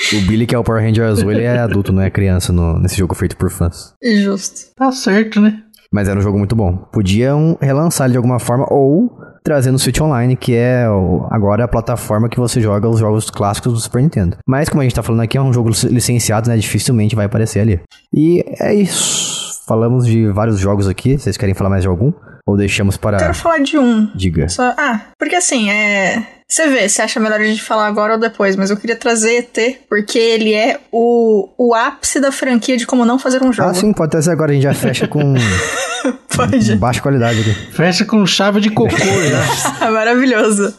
[0.15, 2.79] o Billy, que é o Power Ranger azul, ele é adulto, não é criança no,
[2.79, 3.93] nesse jogo feito por fãs.
[4.03, 4.73] Justo.
[4.75, 5.61] Tá certo, né?
[5.91, 6.75] Mas era um jogo muito bom.
[6.91, 9.11] Podiam relançar ele de alguma forma ou
[9.43, 10.85] trazendo o Switch Online, que é
[11.29, 14.37] agora a plataforma que você joga os jogos clássicos do Super Nintendo.
[14.47, 16.57] Mas como a gente tá falando aqui, é um jogo licenciado, né?
[16.57, 17.79] Dificilmente vai aparecer ali.
[18.13, 19.63] E é isso.
[19.67, 21.17] Falamos de vários jogos aqui.
[21.17, 22.11] Vocês querem falar mais de algum?
[22.47, 23.17] Ou deixamos para.
[23.17, 24.05] Quero falar de um.
[24.13, 24.47] Diga.
[24.47, 24.73] Só...
[24.77, 26.23] Ah, porque assim, é.
[26.47, 29.37] Você vê, você acha melhor a gente falar agora ou depois, mas eu queria trazer
[29.37, 33.69] ET, porque ele é o, o ápice da franquia de como não fazer um jogo.
[33.69, 35.33] Ah, sim, pode trazer agora, a gente já fecha com.
[36.35, 36.75] pode.
[36.75, 37.73] Baixa qualidade aqui.
[37.73, 39.89] Fecha com chave de cocô, né?
[39.89, 40.71] Maravilhoso.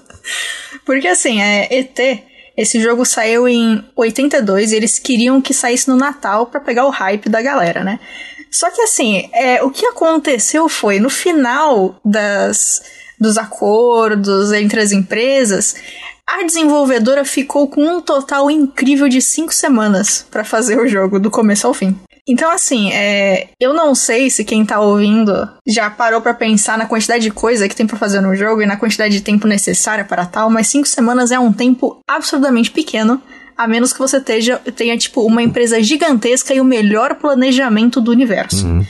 [0.85, 1.99] Porque assim, é ET.
[2.57, 6.91] Esse jogo saiu em 82 e eles queriam que saísse no Natal para pegar o
[6.91, 7.99] hype da galera, né?
[8.51, 12.83] Só que assim, é, o que aconteceu foi, no final das,
[13.19, 15.75] dos acordos entre as empresas,
[16.27, 21.31] a desenvolvedora ficou com um total incrível de cinco semanas para fazer o jogo, do
[21.31, 21.97] começo ao fim.
[22.29, 26.87] Então, assim, é, eu não sei se quem tá ouvindo já parou para pensar na
[26.87, 30.05] quantidade de coisa que tem para fazer no jogo e na quantidade de tempo necessária
[30.05, 33.23] para tal, mas cinco semanas é um tempo absurdamente pequeno
[33.57, 38.11] a menos que você tenha, tenha tipo, uma empresa gigantesca e o melhor planejamento do
[38.11, 38.67] universo.
[38.67, 38.85] Uhum.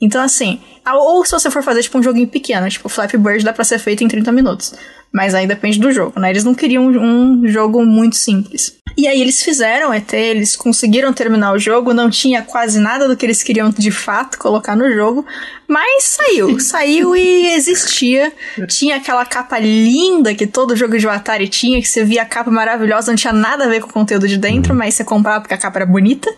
[0.00, 3.52] Então, assim, ou se você for fazer, tipo, um joguinho pequeno, tipo, Flappy Bird dá
[3.52, 4.74] pra ser feito em 30 minutos.
[5.12, 6.30] Mas aí depende do jogo, né?
[6.30, 8.78] Eles não queriam um jogo muito simples.
[8.96, 13.16] E aí eles fizeram ET, eles conseguiram terminar o jogo, não tinha quase nada do
[13.16, 15.24] que eles queriam de fato colocar no jogo,
[15.68, 18.32] mas saiu, saiu e existia.
[18.68, 22.50] Tinha aquela capa linda que todo jogo de Atari tinha, que você via a capa
[22.50, 25.54] maravilhosa, não tinha nada a ver com o conteúdo de dentro, mas você comprava porque
[25.54, 26.28] a capa era bonita.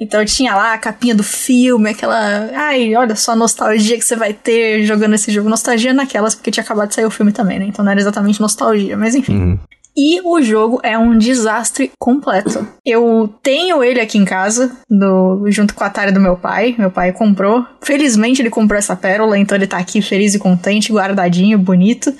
[0.00, 2.50] Então tinha lá a capinha do filme, aquela.
[2.54, 5.48] Ai, olha só a nostalgia que você vai ter jogando esse jogo.
[5.48, 7.66] Nostalgia naquelas, porque tinha acabado de sair o filme também, né?
[7.66, 9.36] Então não era exatamente nostalgia, mas enfim.
[9.36, 9.58] Uhum.
[10.00, 12.64] E o jogo é um desastre completo.
[12.86, 16.76] Eu tenho ele aqui em casa, do, junto com a Atari do meu pai.
[16.78, 17.66] Meu pai comprou.
[17.82, 22.14] Felizmente ele comprou essa pérola, então ele tá aqui feliz e contente, guardadinho, bonito.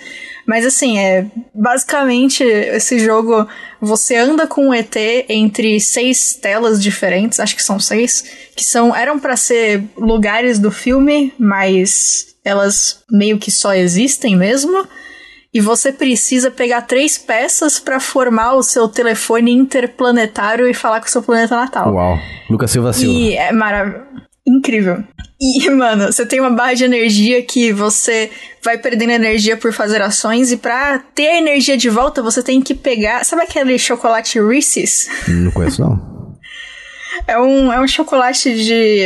[0.49, 3.47] Mas assim, é basicamente esse jogo
[3.79, 4.97] você anda com o ET
[5.29, 8.25] entre seis telas diferentes, acho que são seis,
[8.57, 14.89] que são eram para ser lugares do filme, mas elas meio que só existem mesmo.
[15.53, 21.07] E você precisa pegar três peças para formar o seu telefone interplanetário e falar com
[21.07, 21.93] o seu planeta natal.
[21.93, 22.19] Uau.
[22.49, 23.19] Lucas Silva Silva.
[23.19, 25.05] E é maravilhoso incrível.
[25.41, 28.31] E, mano, você tem uma barra de energia que você
[28.63, 32.61] vai perdendo energia por fazer ações, e pra ter a energia de volta, você tem
[32.61, 33.25] que pegar.
[33.25, 35.09] Sabe aquele chocolate Reese's?
[35.29, 36.37] Não conheço, não.
[37.27, 39.05] é, um, é um chocolate de.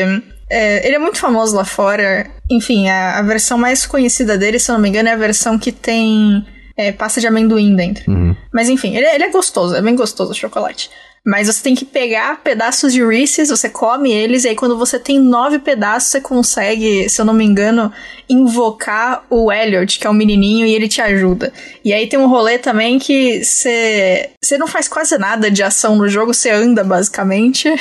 [0.50, 2.30] É, ele é muito famoso lá fora.
[2.50, 5.58] Enfim, a, a, versão mais conhecida dele, se eu não me engano, é a versão
[5.58, 6.44] que tem
[6.76, 8.10] é, pasta de amendoim dentro.
[8.10, 8.36] Uhum.
[8.52, 10.90] Mas enfim, ele, é, ele é gostoso, é bem gostoso o chocolate.
[11.24, 14.98] Mas você tem que pegar pedaços de Reese's, você come eles, e aí quando você
[14.98, 17.92] tem nove pedaços, você consegue, se eu não me engano,
[18.28, 21.52] invocar o Elliot, que é o menininho, e ele te ajuda.
[21.84, 25.94] E aí tem um rolê também que você, você não faz quase nada de ação
[25.94, 27.72] no jogo, você anda basicamente.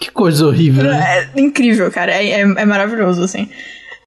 [0.00, 0.84] Que coisa horrível.
[0.84, 1.30] Né?
[1.34, 2.12] É incrível, cara.
[2.12, 3.48] É, é, é maravilhoso, assim.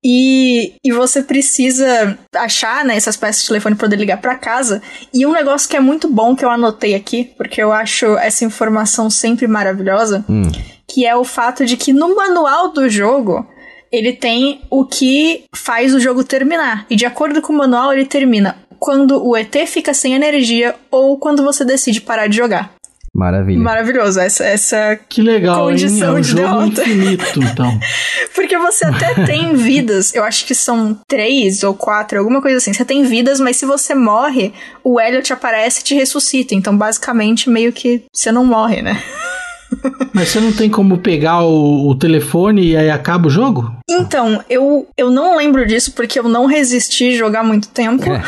[0.04, 4.82] E, e você precisa achar né, essas peças de telefone para poder ligar para casa.
[5.14, 8.44] E um negócio que é muito bom que eu anotei aqui, porque eu acho essa
[8.44, 10.52] informação sempre maravilhosa, hum.
[10.88, 13.46] que é o fato de que no manual do jogo
[13.92, 16.86] ele tem o que faz o jogo terminar.
[16.90, 21.20] E de acordo com o manual, ele termina quando o ET fica sem energia ou
[21.20, 22.74] quando você decide parar de jogar.
[23.22, 23.60] Maravilha.
[23.60, 26.16] Maravilhoso, essa, essa que legal, condição hein?
[26.16, 26.82] É um de jogo derrota.
[26.82, 27.80] infinito, então.
[28.34, 32.74] Porque você até tem vidas, eu acho que são três ou quatro, alguma coisa assim.
[32.74, 34.52] Você tem vidas, mas se você morre,
[34.84, 36.56] o Elliot aparece e te ressuscita.
[36.56, 39.00] Então, basicamente, meio que você não morre, né?
[40.14, 43.74] Mas você não tem como pegar o, o, telefone e aí acaba o jogo?
[43.90, 48.04] Então, eu, eu não lembro disso porque eu não resisti jogar muito tempo.
[48.12, 48.22] É.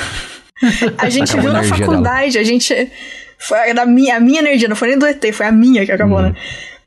[0.98, 2.46] A gente viu na faculdade, dela.
[2.46, 2.90] a gente
[3.44, 5.92] foi da minha, a minha energia, não foi nem do ET, foi a minha que
[5.92, 6.30] acabou, uhum.
[6.30, 6.36] né?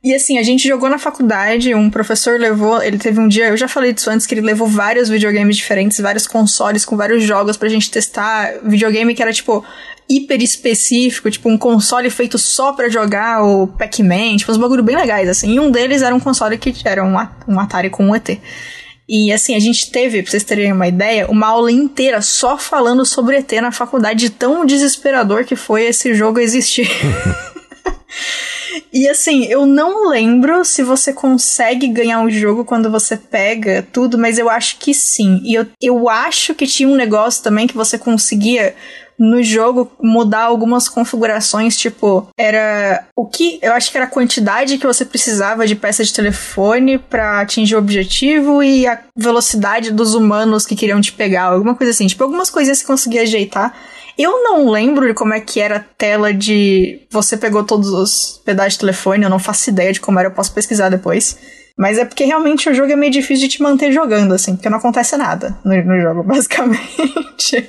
[0.07, 3.57] E assim, a gente jogou na faculdade, um professor levou, ele teve um dia, eu
[3.57, 7.57] já falei disso antes, que ele levou vários videogames diferentes, vários consoles com vários jogos
[7.57, 8.53] pra gente testar.
[8.63, 9.65] Videogame que era tipo
[10.09, 14.95] hiper específico, tipo um console feito só para jogar o Pac-Man, tipo uns bagulho bem
[14.95, 15.55] legais, assim.
[15.55, 17.17] E um deles era um console que era um,
[17.49, 18.39] um Atari com um ET.
[19.09, 23.05] E assim, a gente teve, pra vocês terem uma ideia, uma aula inteira só falando
[23.05, 26.89] sobre ET na faculdade, tão desesperador que foi esse jogo existir.
[28.93, 34.17] E assim, eu não lembro se você consegue ganhar um jogo quando você pega tudo,
[34.17, 35.41] mas eu acho que sim.
[35.45, 38.75] E eu, eu acho que tinha um negócio também que você conseguia
[39.19, 44.79] no jogo mudar algumas configurações, tipo, era o que eu acho que era a quantidade
[44.79, 50.14] que você precisava de peça de telefone para atingir o objetivo e a velocidade dos
[50.14, 52.07] humanos que queriam te pegar, alguma coisa assim.
[52.07, 53.75] Tipo, algumas coisinhas que conseguia ajeitar.
[54.19, 58.41] Eu não lembro de como é que era a tela de você pegou todos os
[58.45, 61.39] pedaços de telefone, eu não faço ideia de como era, eu posso pesquisar depois.
[61.79, 64.71] Mas é porque realmente o jogo é meio difícil de te manter jogando, assim, porque
[64.71, 67.69] não acontece nada no, no jogo, basicamente.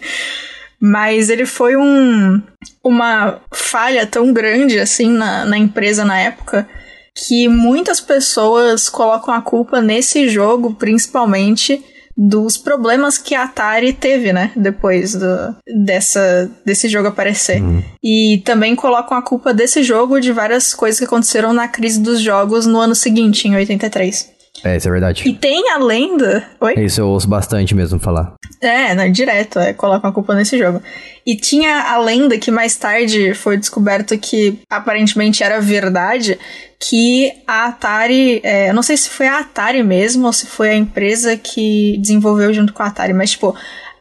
[0.80, 2.42] Mas ele foi um,
[2.84, 6.68] uma falha tão grande, assim, na, na empresa na época,
[7.16, 11.84] que muitas pessoas colocam a culpa nesse jogo, principalmente
[12.16, 14.52] dos problemas que a Atari teve, né?
[14.56, 15.56] Depois do,
[15.86, 17.62] dessa, desse jogo aparecer.
[17.62, 17.84] Uhum.
[18.04, 22.20] E também colocam a culpa desse jogo de várias coisas que aconteceram na crise dos
[22.20, 24.37] jogos no ano seguinte, em 83.
[24.64, 25.28] É, isso é verdade.
[25.28, 26.48] E tem a lenda.
[26.60, 26.74] Oi?
[26.78, 28.34] Isso eu ouço bastante mesmo falar.
[28.62, 30.82] É, não, direto, é, colocam a culpa nesse jogo.
[31.26, 36.40] E tinha a lenda que mais tarde foi descoberto que aparentemente era verdade,
[36.80, 40.70] que a Atari, é, eu não sei se foi a Atari mesmo ou se foi
[40.70, 43.56] a empresa que desenvolveu junto com a Atari, mas tipo,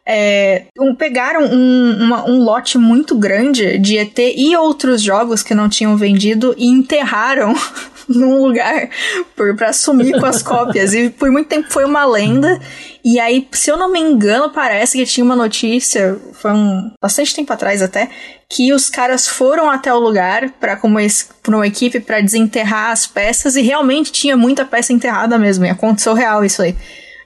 [0.09, 5.53] é, um, pegaram um, uma, um lote muito grande de ET e outros jogos que
[5.53, 7.53] não tinham vendido e enterraram
[8.17, 8.89] num lugar
[9.35, 10.93] para sumir com as cópias.
[10.93, 12.59] E por muito tempo foi uma lenda.
[13.03, 17.33] E aí, se eu não me engano, parece que tinha uma notícia, foi um bastante
[17.33, 18.09] tempo atrás até,
[18.49, 20.97] que os caras foram até o lugar para como
[21.43, 25.65] para uma equipe para desenterrar as peças e realmente tinha muita peça enterrada mesmo.
[25.65, 26.75] E aconteceu real isso aí.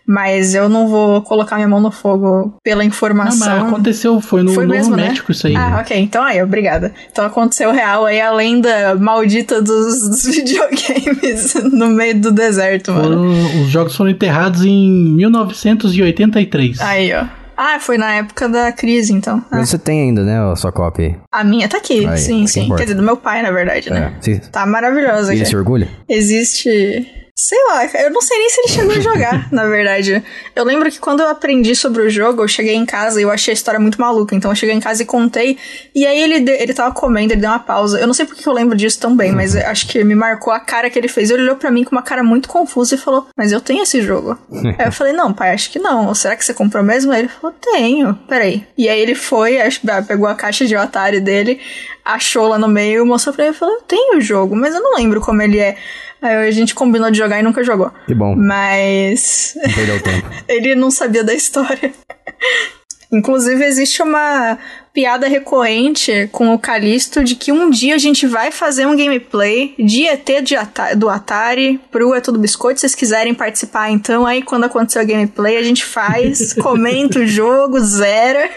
[0.05, 3.47] Mas eu não vou colocar minha mão no fogo pela informação.
[3.47, 5.09] Não, mas aconteceu, foi no foi Novo mesmo, né?
[5.09, 5.35] México né?
[5.35, 5.55] isso aí.
[5.55, 5.97] Ah, ok.
[5.97, 6.93] Então aí, obrigada.
[7.11, 13.09] Então aconteceu real aí a lenda maldita dos, dos videogames no meio do deserto, foram,
[13.09, 13.63] mano.
[13.63, 16.81] Os jogos foram enterrados em 1983.
[16.81, 17.25] Aí, ó.
[17.55, 19.43] Ah, foi na época da crise, então.
[19.51, 22.63] Mas você tem ainda, né, a sua cópia A minha tá aqui, aí, sim, sim.
[22.63, 22.77] Importa.
[22.77, 24.15] Quer dizer, do meu pai, na verdade, né?
[24.25, 25.35] É, tá maravilhosa.
[25.35, 25.87] E esse orgulho?
[26.09, 30.23] Existe Sei lá, eu não sei nem se ele chegou a jogar, na verdade.
[30.55, 33.31] Eu lembro que quando eu aprendi sobre o jogo, eu cheguei em casa e eu
[33.31, 34.35] achei a história muito maluca.
[34.35, 35.57] Então eu cheguei em casa e contei.
[35.95, 37.99] E aí ele, ele tava comendo, ele deu uma pausa.
[37.99, 40.59] Eu não sei porque eu lembro disso tão bem, mas acho que me marcou a
[40.59, 41.31] cara que ele fez.
[41.31, 44.03] Ele olhou para mim com uma cara muito confusa e falou: Mas eu tenho esse
[44.03, 44.37] jogo.
[44.77, 46.13] aí eu falei: Não, pai, acho que não.
[46.13, 47.11] Será que você comprou mesmo?
[47.11, 48.67] Aí ele falou: Tenho, peraí.
[48.77, 51.59] E aí ele foi, acho, pegou a caixa de Atari dele,
[52.03, 54.81] achou lá no meio, mostrou pra ele e falou: Eu tenho o jogo, mas eu
[54.81, 55.77] não lembro como ele é.
[56.21, 57.91] Aí a gente combinou de jogar e nunca jogou.
[58.05, 58.35] Que bom.
[58.35, 59.53] Mas.
[59.55, 60.27] Não perdeu tempo.
[60.47, 61.91] ele não sabia da história.
[63.11, 64.57] Inclusive, existe uma
[64.93, 69.73] piada recorrente com o Calisto de que um dia a gente vai fazer um gameplay
[69.79, 73.89] de ET de Atari, do Atari pro É Tudo Biscoito, se vocês quiserem participar.
[73.89, 78.49] Então, aí quando acontecer o gameplay, a gente faz, comenta o jogo, zera.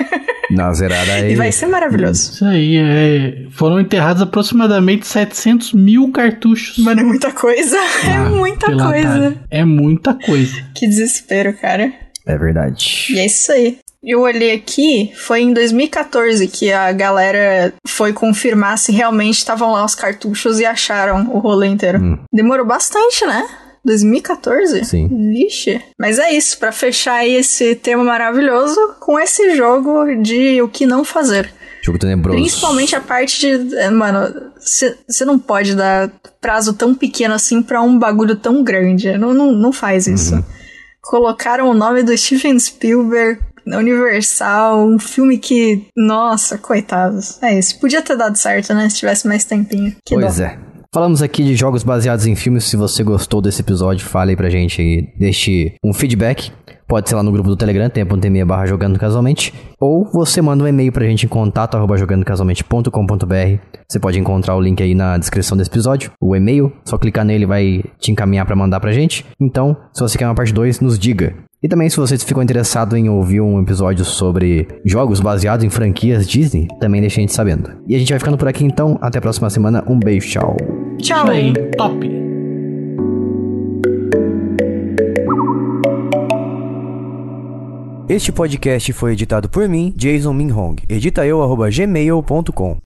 [0.50, 1.32] Na zerada aí.
[1.32, 2.32] E vai ser maravilhoso.
[2.32, 3.46] Isso aí, é...
[3.50, 6.78] foram enterrados aproximadamente 700 mil cartuchos.
[6.78, 7.76] Mano, é muita coisa.
[7.76, 9.28] É ah, é muita coisa.
[9.28, 9.40] Atari.
[9.50, 10.52] É muita coisa.
[10.74, 11.92] Que desespero, cara.
[12.26, 13.06] É verdade.
[13.10, 18.78] E é isso aí eu olhei aqui, foi em 2014 que a galera foi confirmar
[18.78, 21.98] se realmente estavam lá os cartuchos e acharam o rolê inteiro.
[21.98, 22.18] Hum.
[22.32, 23.46] Demorou bastante, né?
[23.84, 24.84] 2014?
[24.84, 25.08] Sim.
[25.32, 25.80] Vixe.
[25.98, 30.86] Mas é isso, para fechar aí esse tema maravilhoso com esse jogo de o que
[30.86, 31.52] não fazer.
[31.82, 32.38] Jogo tenebroso.
[32.38, 33.76] Principalmente a parte de.
[33.76, 39.18] Eh, mano, você não pode dar prazo tão pequeno assim para um bagulho tão grande.
[39.18, 40.34] Não, não, não faz isso.
[40.34, 40.44] Uhum.
[41.02, 47.42] Colocaram o nome do Steven Spielberg Universal, um filme que, nossa, coitados.
[47.42, 47.78] É isso.
[47.80, 48.88] Podia ter dado certo, né?
[48.88, 49.94] Se tivesse mais tempinho.
[50.04, 50.44] Que pois dó.
[50.44, 50.58] é.
[50.92, 52.64] Falamos aqui de jogos baseados em filmes.
[52.64, 56.52] Se você gostou desse episódio, fale aí pra gente aí, deixe um feedback.
[56.86, 59.52] Pode ser lá no grupo do Telegram, tempo.me barra jogando casualmente.
[59.80, 63.58] Ou você manda um e-mail pra gente em contato arroba jogandocasualmente.com.br.
[63.88, 66.72] Você pode encontrar o link aí na descrição desse episódio, o e-mail.
[66.84, 69.24] Só clicar nele vai te encaminhar para mandar pra gente.
[69.40, 71.34] Então, se você quer uma parte 2, nos diga.
[71.64, 76.28] E também, se você ficou interessado em ouvir um episódio sobre jogos baseados em franquias
[76.28, 77.70] Disney, também deixe a gente sabendo.
[77.88, 78.98] E a gente vai ficando por aqui então.
[79.00, 79.82] Até a próxima semana.
[79.88, 80.54] Um beijo, tchau.
[80.98, 81.24] Tchau.
[81.78, 82.10] top.
[88.10, 90.76] Este podcast foi editado por mim, Jason Minhong.
[90.86, 91.40] Edita eu,
[91.72, 92.76] gmail.com.